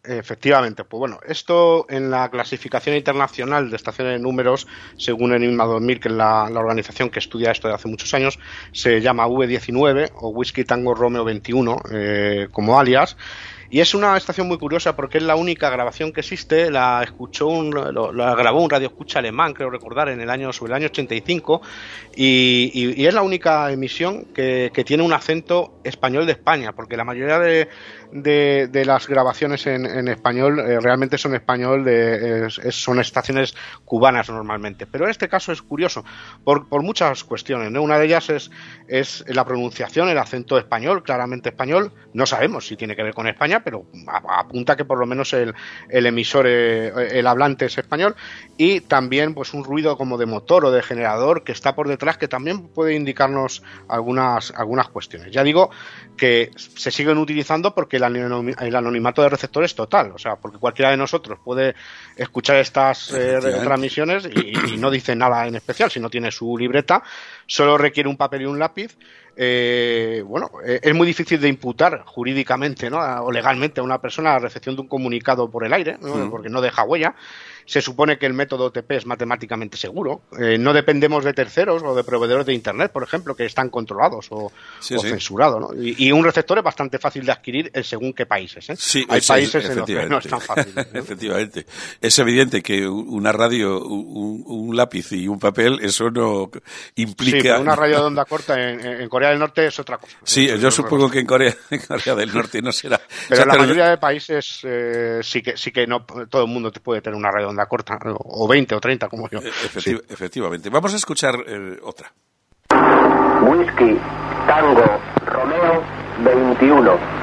Efectivamente, 0.05 0.85
pues 0.85 0.99
bueno, 0.99 1.19
esto 1.27 1.85
en 1.91 2.11
la 2.11 2.31
clasificación 2.31 2.95
internacional 2.97 3.69
de 3.69 3.77
estaciones 3.77 4.15
de 4.15 4.19
números, 4.21 4.67
según 4.97 5.35
Enigma 5.35 5.65
2000, 5.65 6.01
que 6.01 6.09
es 6.09 6.15
la, 6.15 6.45
organización 6.45 7.11
que 7.11 7.19
estudia 7.19 7.51
esto 7.51 7.69
de 7.69 7.75
hace 7.75 7.89
muchos 7.89 8.15
años, 8.15 8.39
se 8.73 9.01
llama 9.01 9.27
V19 9.27 10.13
o 10.15 10.29
Whisky 10.29 10.65
Tango 10.65 10.95
Romeo 10.95 11.25
21 11.25 11.83
eh, 11.91 12.49
como 12.53 12.79
alias. 12.79 13.17
Y 13.71 13.81
es 13.81 13.95
una 13.95 14.17
estación 14.17 14.49
muy 14.49 14.57
curiosa 14.57 14.97
porque 14.97 15.19
es 15.19 15.25
la 15.25 15.37
única 15.37 15.69
grabación 15.69 16.13
que 16.13 16.21
existe, 16.21 16.71
la 16.71 17.03
escuchó 17.03 17.49
un, 17.49 17.71
lo, 17.71 18.13
la 18.13 18.35
grabó 18.35 18.63
un 18.63 18.71
radio 18.71 18.89
escucha 18.89 19.19
alemán, 19.19 19.53
creo 19.53 19.69
recordar, 19.69 20.09
en 20.09 20.21
el 20.21 20.31
año, 20.31 20.53
sobre 20.53 20.73
el 20.73 20.77
año 20.77 20.87
85, 20.87 21.61
y, 22.17 22.71
y, 22.73 23.03
y 23.03 23.07
es 23.07 23.13
la 23.13 23.23
única 23.23 23.71
emisión 23.71 24.25
que, 24.35 24.71
que, 24.73 24.85
tiene 24.85 25.03
un 25.03 25.13
acento 25.13 25.81
español 25.85 26.25
de 26.25 26.33
España, 26.33 26.73
porque 26.73 26.97
la 26.97 27.05
mayoría 27.05 27.39
de, 27.39 27.69
de, 28.13 28.69
de 28.69 28.85
las 28.85 29.07
grabaciones 29.07 29.67
en, 29.67 29.85
en 29.85 30.09
español 30.09 30.59
eh, 30.59 30.81
realmente 30.81 31.19
son 31.19 31.35
español, 31.35 31.85
de, 31.85 32.49
son 32.71 33.01
estaciones 33.01 33.55
cubanas 33.85 34.31
normalmente. 34.31 34.87
Pero 34.87 35.05
en 35.05 35.11
este 35.11 35.29
caso 35.29 35.53
es 35.53 35.63
curioso 35.63 36.05
por, 36.45 36.69
por 36.69 36.83
muchas 36.83 37.25
cuestiones. 37.25 37.71
Una 37.79 37.99
de 37.99 38.07
ellas 38.07 38.31
es, 38.31 38.51
es 38.89 39.25
la 39.29 39.45
pronunciación, 39.45 40.09
el 40.09 40.19
acento 40.19 40.59
español, 40.59 41.03
claramente 41.03 41.51
español. 41.51 41.93
No 42.15 42.27
sabemos 42.27 42.67
si 42.67 42.77
tiene 42.77 42.97
que 42.97 43.03
ver 43.03 43.15
con 43.15 43.29
España, 43.29 43.58
pero 43.61 43.87
apunta 44.29 44.77
que 44.77 44.85
por 44.85 44.99
lo 44.99 45.07
menos 45.07 45.33
el, 45.33 45.55
el 45.89 46.07
emisor, 46.07 46.47
eh, 46.49 47.19
el 47.19 47.27
hablante 47.27 47.67
es 47.67 47.79
español. 47.79 48.15
Y 48.57 48.81
también 48.81 49.35
pues 49.35 49.55
un 49.55 49.65
ruido 49.65 49.97
como 49.97 50.19
de 50.19 50.27
motor 50.27 50.65
o 50.65 50.71
de 50.71 50.83
generador 50.83 51.45
que 51.45 51.53
está 51.53 51.75
por 51.75 51.89
detrás 51.89 52.19
que 52.19 52.29
también 52.29 52.69
puede 52.69 52.95
indicarnos 52.95 53.63
algunas, 53.89 54.53
algunas 54.57 54.89
cuestiones. 54.89 55.33
Ya 55.33 55.43
digo 55.43 55.71
que 56.17 56.51
se 56.57 56.91
siguen 56.91 57.19
utilizando 57.19 57.75
porque 57.75 57.97
el, 57.97 58.05
anonimato 58.05 59.23
de 59.23 59.29
receptor 59.29 59.65
es 59.65 59.75
total, 59.75 60.13
o 60.15 60.19
sea, 60.19 60.37
porque 60.37 60.59
cualquiera 60.59 60.91
de 60.91 60.97
nosotros 60.97 61.39
puede 61.43 61.75
escuchar 62.17 62.57
estas 62.57 63.13
eh, 63.15 63.39
transmisiones 63.63 64.27
y, 64.27 64.77
no 64.79 64.91
dice 64.91 65.15
nada 65.17 65.47
en 65.47 65.55
especial, 65.55 65.91
si 65.91 66.01
no 66.01 66.11
tiene 66.11 66.31
su 66.31 66.57
libreta, 66.57 67.03
solo 67.49 67.79
requiere 67.79 68.09
un 68.09 68.17
papel 68.17 68.43
y 68.43 68.45
un 68.45 68.61
lápiz. 68.61 68.97
Eh, 69.35 70.23
bueno, 70.27 70.51
eh, 70.65 70.81
es 70.83 70.95
muy 70.95 71.07
difícil 71.07 71.41
de 71.41 71.49
imputar 71.49 72.03
jurídicamente 72.05 72.91
¿no? 72.91 72.99
o 72.99 73.33
legalmente 73.33 73.81
a 73.81 73.85
una 73.85 74.01
persona 74.01 74.33
la 74.33 74.41
recepción 74.41 74.75
de 74.75 74.83
un 74.83 74.89
comunicado 74.89 75.51
por 75.51 75.65
el 75.65 75.73
aire, 75.73 75.97
¿no? 76.01 76.29
porque 76.29 76.49
no 76.49 76.61
deja 76.61 76.83
huella 76.83 77.15
se 77.69 77.83
supone 77.83 78.17
que 78.19 78.25
el 78.25 78.33
método 78.33 78.65
OTP 78.67 78.93
es 78.93 79.05
matemáticamente 79.05 79.77
seguro. 79.77 80.23
Eh, 80.41 80.57
no 80.57 80.73
dependemos 80.73 81.23
de 81.23 81.35
terceros 81.35 81.83
o 81.83 81.95
de 81.95 82.03
proveedores 82.03 82.47
de 82.47 82.55
Internet, 82.55 82.91
por 82.91 83.03
ejemplo, 83.03 83.37
que 83.37 83.45
están 83.45 83.69
controlados 83.69 84.29
o, 84.31 84.51
censurados. 84.81 85.61
¿no? 85.61 85.69
Y, 85.79 86.11
un 86.11 86.25
receptor 86.25 86.57
es 86.57 86.65
bastante 86.65 86.99
fácil 86.99 87.27
de 87.27 87.33
adquirir 87.33 87.71
en 87.75 87.85
según 87.85 88.15
qué 88.15 88.25
países. 88.25 88.71
¿eh? 88.71 88.75
Sí, 88.75 89.05
Hay 89.11 89.21
países 89.21 89.69
en 89.69 89.77
los 89.77 89.87
que 89.87 90.07
no 90.07 90.17
es 90.17 90.27
tan 90.27 90.41
fácil. 90.41 90.73
efectivamente. 90.95 91.67
Es 92.01 92.19
evidente 92.19 92.63
que 92.63 92.89
una 92.89 93.33
radio, 93.33 93.85
un, 93.85 94.75
lápiz 94.75 95.13
y 95.13 95.29
un 95.29 95.39
papel, 95.39 95.79
eso 95.83 96.11
no 96.11 96.51
implica... 96.97 97.57
Sí, 97.57 97.63
una 97.63 97.77
radio 97.77 97.97
de 97.97 98.05
onda 98.05 98.25
corta 98.29 98.59
en, 98.59 99.09
Corea 99.11 99.29
del 99.29 99.41
Norte 99.41 99.67
es 99.67 99.79
otra 99.79 99.99
cosa. 99.99 100.17
Sí, 100.25 100.47
yo 100.59 100.71
supongo 100.71 101.11
que 101.11 101.19
en 101.21 101.27
Corea, 101.27 101.55
del 102.17 102.33
Norte 102.33 102.63
no 102.63 102.73
será... 102.73 102.99
Pero 103.29 103.43
en 103.43 103.49
la 103.49 103.55
mayoría 103.57 103.91
de 103.91 103.99
países 103.99 104.61
eh, 104.63 105.21
sí 105.23 105.43
que 105.43 105.55
sí 105.59 105.71
que 105.71 105.87
no 105.87 106.07
todo 106.31 106.45
el 106.45 106.49
mundo 106.49 106.73
puede 106.83 107.03
tener 107.03 107.17
una 107.17 107.31
radio 107.31 107.49
de 107.49 107.51
onda 107.51 107.58
corta, 107.67 107.99
o 108.05 108.47
20 108.49 108.75
o 108.75 108.81
30 108.81 109.09
como 109.09 109.29
yo. 109.29 109.39
Efectiv 109.39 109.99
sí. 109.99 110.13
Efectivamente. 110.13 110.71
Vamos 110.71 110.93
a 110.93 110.97
escuchar 110.97 111.35
eh, 111.47 111.79
otra. 111.83 112.13
Whisky, 113.43 113.99
Tango 114.47 115.01
Romeo 115.27 115.83
21. 116.25 117.19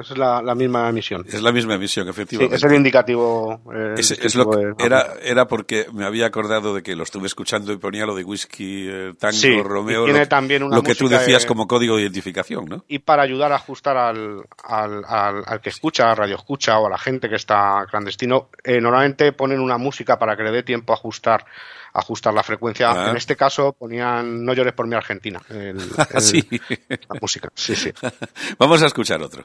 Es 0.00 0.16
la, 0.16 0.40
la 0.42 0.54
misma 0.54 0.88
emisión. 0.88 1.24
Es 1.28 1.42
la 1.42 1.52
misma 1.52 1.74
emisión, 1.74 2.06
Sí, 2.06 2.10
efectivamente. 2.10 2.56
es 2.56 2.64
el 2.64 2.74
indicativo. 2.74 3.60
eh, 3.74 3.94
Es- 3.98 4.10
es 4.10 4.20
distintivo 4.20 4.44
lo 4.44 4.50
que- 4.50 4.66
de- 4.66 4.86
era, 4.86 5.06
era 5.22 5.46
porque 5.46 5.86
me 5.92 6.04
había 6.04 6.26
acordado 6.26 6.74
de 6.74 6.82
que 6.82 6.96
lo 6.96 7.02
estuve 7.02 7.26
escuchando 7.26 7.72
y 7.72 7.76
ponía 7.76 8.06
lo 8.06 8.14
de 8.14 8.24
whisky, 8.24 8.86
eh, 8.88 9.14
tango, 9.18 9.32
Sí, 9.36 9.60
Romeo, 9.62 10.04
tiene 10.04 10.20
lo, 10.20 10.28
también 10.28 10.62
una 10.62 10.76
lo 10.76 10.82
que 10.82 10.94
tú 10.94 11.08
decías 11.08 11.42
de- 11.42 11.48
como 11.48 11.66
código 11.66 11.96
de 11.96 12.02
identificación, 12.02 12.64
¿no? 12.66 12.84
y 12.88 12.98
para 13.00 13.22
ayudar 13.22 13.52
a 13.52 13.56
ajustar 13.56 13.96
al, 13.96 14.42
al, 14.64 15.04
al, 15.06 15.42
al 15.46 15.60
que 15.60 15.70
escucha, 15.70 16.10
a 16.10 16.14
radio 16.14 16.36
escucha 16.36 16.78
o 16.78 16.86
a 16.86 16.90
la 16.90 16.98
gente 16.98 17.28
que 17.28 17.36
está 17.36 17.86
clandestino, 17.90 18.48
eh, 18.64 18.80
normalmente 18.80 19.32
ponen 19.32 19.60
una 19.60 19.78
música 19.78 20.18
para 20.18 20.36
que 20.36 20.42
le 20.42 20.50
dé 20.50 20.62
tiempo 20.62 20.92
a 20.92 20.96
ajustar 20.96 21.44
ajustar 21.94 22.32
la 22.34 22.42
frecuencia. 22.42 22.90
Ah. 22.90 23.10
En 23.10 23.16
este 23.16 23.36
caso 23.36 23.72
ponían 23.72 24.44
No 24.44 24.52
llores 24.54 24.72
por 24.74 24.86
mi 24.86 24.94
Argentina, 24.96 25.40
el- 25.48 25.78
el- 26.14 26.20
sí. 26.20 26.46
la 26.88 27.18
música. 27.20 27.48
Sí, 27.54 27.74
sí. 27.76 27.92
Vamos 28.58 28.82
a 28.82 28.86
escuchar 28.86 29.20
otro. 29.22 29.44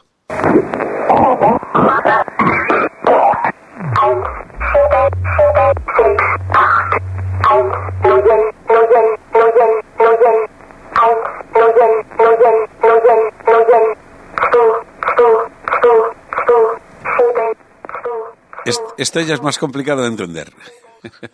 Es- 18.97 19.07
Esta 19.09 19.21
ya 19.21 19.33
es 19.35 19.41
más 19.41 19.57
complicada 19.57 20.01
de 20.03 20.07
entender. 20.09 20.53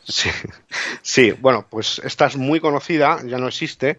Sí, 0.04 0.30
sí, 1.02 1.32
bueno, 1.32 1.66
pues 1.70 2.00
esta 2.04 2.26
es 2.26 2.36
muy 2.36 2.60
conocida, 2.60 3.20
ya 3.26 3.38
no 3.38 3.48
existe, 3.48 3.98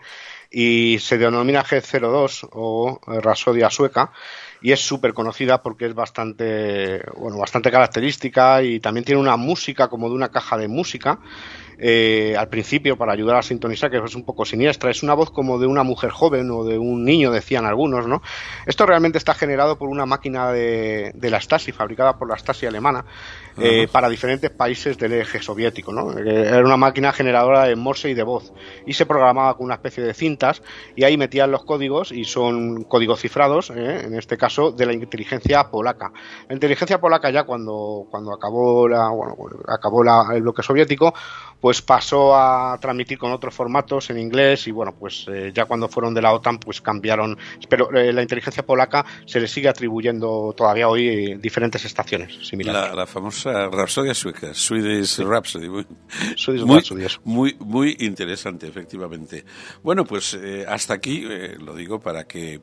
y 0.50 0.98
se 1.00 1.16
denomina 1.16 1.64
G02 1.64 2.46
o 2.52 3.00
eh, 3.06 3.20
Rapsodia 3.20 3.70
sueca, 3.70 4.12
y 4.62 4.72
es 4.72 4.80
súper 4.80 5.12
conocida 5.12 5.62
porque 5.62 5.86
es 5.86 5.94
bastante, 5.94 7.02
bueno, 7.16 7.38
bastante 7.38 7.70
característica 7.70 8.62
y 8.62 8.80
también 8.80 9.04
tiene 9.04 9.20
una 9.20 9.36
música 9.36 9.88
como 9.88 10.08
de 10.08 10.14
una 10.14 10.28
caja 10.30 10.56
de 10.56 10.68
música. 10.68 11.18
eh, 11.84 12.36
al 12.38 12.48
principio 12.48 12.96
para 12.96 13.12
ayudar 13.12 13.36
a 13.36 13.42
sintonizar, 13.42 13.90
que 13.90 13.96
es 13.98 14.14
un 14.14 14.24
poco 14.24 14.44
siniestra, 14.44 14.90
es 14.90 15.02
una 15.02 15.14
voz 15.14 15.30
como 15.32 15.58
de 15.58 15.66
una 15.66 15.82
mujer 15.82 16.10
joven 16.10 16.48
o 16.50 16.62
de 16.64 16.78
un 16.78 17.04
niño, 17.04 17.32
decían 17.32 17.64
algunos, 17.66 18.06
¿no? 18.06 18.22
Esto 18.66 18.86
realmente 18.86 19.18
está 19.18 19.34
generado 19.34 19.76
por 19.78 19.88
una 19.88 20.06
máquina 20.06 20.52
de, 20.52 21.10
de 21.14 21.30
la 21.30 21.40
Stasi, 21.40 21.72
fabricada 21.72 22.18
por 22.18 22.28
la 22.28 22.36
Stasi 22.38 22.66
alemana, 22.66 23.04
eh, 23.58 23.88
para 23.90 24.08
diferentes 24.08 24.50
países 24.50 24.96
del 24.96 25.12
eje 25.14 25.42
soviético, 25.42 25.92
¿no? 25.92 26.16
Eh, 26.18 26.46
Era 26.46 26.60
una 26.64 26.76
máquina 26.76 27.12
generadora 27.12 27.64
de 27.64 27.74
Morse 27.74 28.10
y 28.10 28.14
de 28.14 28.22
voz, 28.22 28.52
y 28.86 28.92
se 28.92 29.06
programaba 29.06 29.56
con 29.56 29.64
una 29.66 29.74
especie 29.74 30.04
de 30.04 30.14
cintas, 30.14 30.62
y 30.94 31.02
ahí 31.04 31.16
metían 31.16 31.50
los 31.50 31.64
códigos, 31.64 32.12
y 32.12 32.24
son 32.24 32.84
códigos 32.84 33.20
cifrados, 33.20 33.70
¿eh? 33.70 34.04
en 34.04 34.14
este 34.14 34.36
caso, 34.36 34.51
de 34.60 34.86
la 34.86 34.92
inteligencia 34.92 35.64
polaca. 35.70 36.12
La 36.48 36.54
inteligencia 36.54 37.00
polaca 37.00 37.30
ya 37.30 37.44
cuando, 37.44 38.06
cuando 38.10 38.32
acabó, 38.34 38.86
la, 38.88 39.08
bueno, 39.08 39.36
acabó 39.68 40.04
la- 40.04 40.26
el 40.34 40.42
bloque 40.42 40.62
soviético, 40.62 41.14
pues 41.60 41.80
pasó 41.80 42.34
a 42.36 42.76
transmitir 42.80 43.18
con 43.18 43.32
otros 43.32 43.54
formatos 43.54 44.10
en 44.10 44.18
inglés 44.18 44.66
y 44.66 44.72
bueno, 44.72 44.94
pues 44.98 45.26
eh, 45.32 45.52
ya 45.54 45.64
cuando 45.64 45.88
fueron 45.88 46.12
de 46.12 46.20
la 46.22 46.32
OTAN 46.32 46.58
pues 46.58 46.80
cambiaron, 46.80 47.38
pero 47.68 47.90
eh, 47.96 48.12
la 48.12 48.20
inteligencia 48.22 48.64
polaca 48.66 49.04
se 49.26 49.38
le 49.40 49.46
sigue 49.48 49.68
atribuyendo 49.68 50.52
todavía 50.56 50.88
hoy 50.88 51.36
diferentes 51.36 51.84
estaciones 51.84 52.46
similares. 52.46 52.90
La, 52.90 52.94
la 52.96 53.06
famosa 53.06 53.68
Rapsodia 53.68 54.12
sueca, 54.14 54.52
Swedish 54.52 55.18
Rhapsody. 55.20 55.68
Muy, 55.68 55.86
Swedish 56.36 56.64
muy, 56.64 56.76
Rhapsody, 56.76 57.06
muy, 57.24 57.56
muy 57.60 57.96
interesante, 58.00 58.66
efectivamente. 58.66 59.44
Bueno, 59.82 60.04
pues 60.04 60.34
eh, 60.34 60.64
hasta 60.68 60.94
aquí 60.94 61.24
lo 61.60 61.74
digo 61.76 62.00
para 62.00 62.24
que 62.24 62.60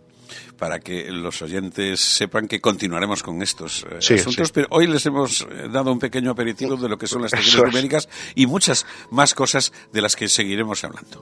para 0.58 0.80
que 0.80 1.12
los 1.12 1.42
oyentes 1.42 2.00
sepan 2.00 2.48
que 2.48 2.60
continuaremos 2.62 3.24
con 3.24 3.42
estos 3.42 3.86
eh, 3.90 3.98
Sí, 4.00 4.14
asuntos, 4.16 4.48
sí. 4.48 4.52
pero 4.56 4.68
hoy 4.72 4.88
les 4.88 5.06
hemos 5.06 5.42
eh, 5.42 5.68
dado 5.72 5.92
un 5.92 6.00
pequeño 6.00 6.32
aperitivo 6.32 6.76
de 6.78 6.90
lo 6.90 6.98
que 6.98 7.08
son 7.08 7.22
las 7.22 7.34
es. 7.34 7.56
numéricas 7.58 8.08
y 8.36 8.46
muchas 8.48 8.86
más 9.12 9.34
cosas 9.34 9.72
de 9.94 10.02
las 10.02 10.16
que 10.16 10.28
seguiremos 10.30 10.84
hablando. 10.84 11.20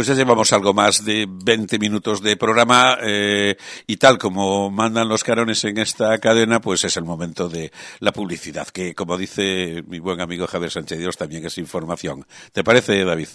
Pues 0.00 0.08
ya 0.08 0.14
llevamos 0.14 0.50
algo 0.54 0.72
más 0.72 1.04
de 1.04 1.26
20 1.28 1.78
minutos 1.78 2.22
de 2.22 2.38
programa 2.38 2.96
eh, 3.02 3.54
y 3.86 3.98
tal 3.98 4.16
como 4.16 4.70
mandan 4.70 5.10
los 5.10 5.22
carones 5.22 5.62
en 5.64 5.76
esta 5.76 6.16
cadena, 6.16 6.58
pues 6.58 6.84
es 6.84 6.96
el 6.96 7.04
momento 7.04 7.50
de 7.50 7.70
la 7.98 8.10
publicidad, 8.10 8.66
que 8.68 8.94
como 8.94 9.18
dice 9.18 9.84
mi 9.86 9.98
buen 9.98 10.22
amigo 10.22 10.46
Javier 10.46 10.70
Sánchez 10.70 11.00
Dios 11.00 11.18
también 11.18 11.44
es 11.44 11.58
información. 11.58 12.24
¿Te 12.50 12.64
parece, 12.64 13.04
David? 13.04 13.28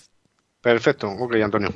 Perfecto, 0.59 1.07
ok, 1.07 1.35
Antonio. 1.35 1.69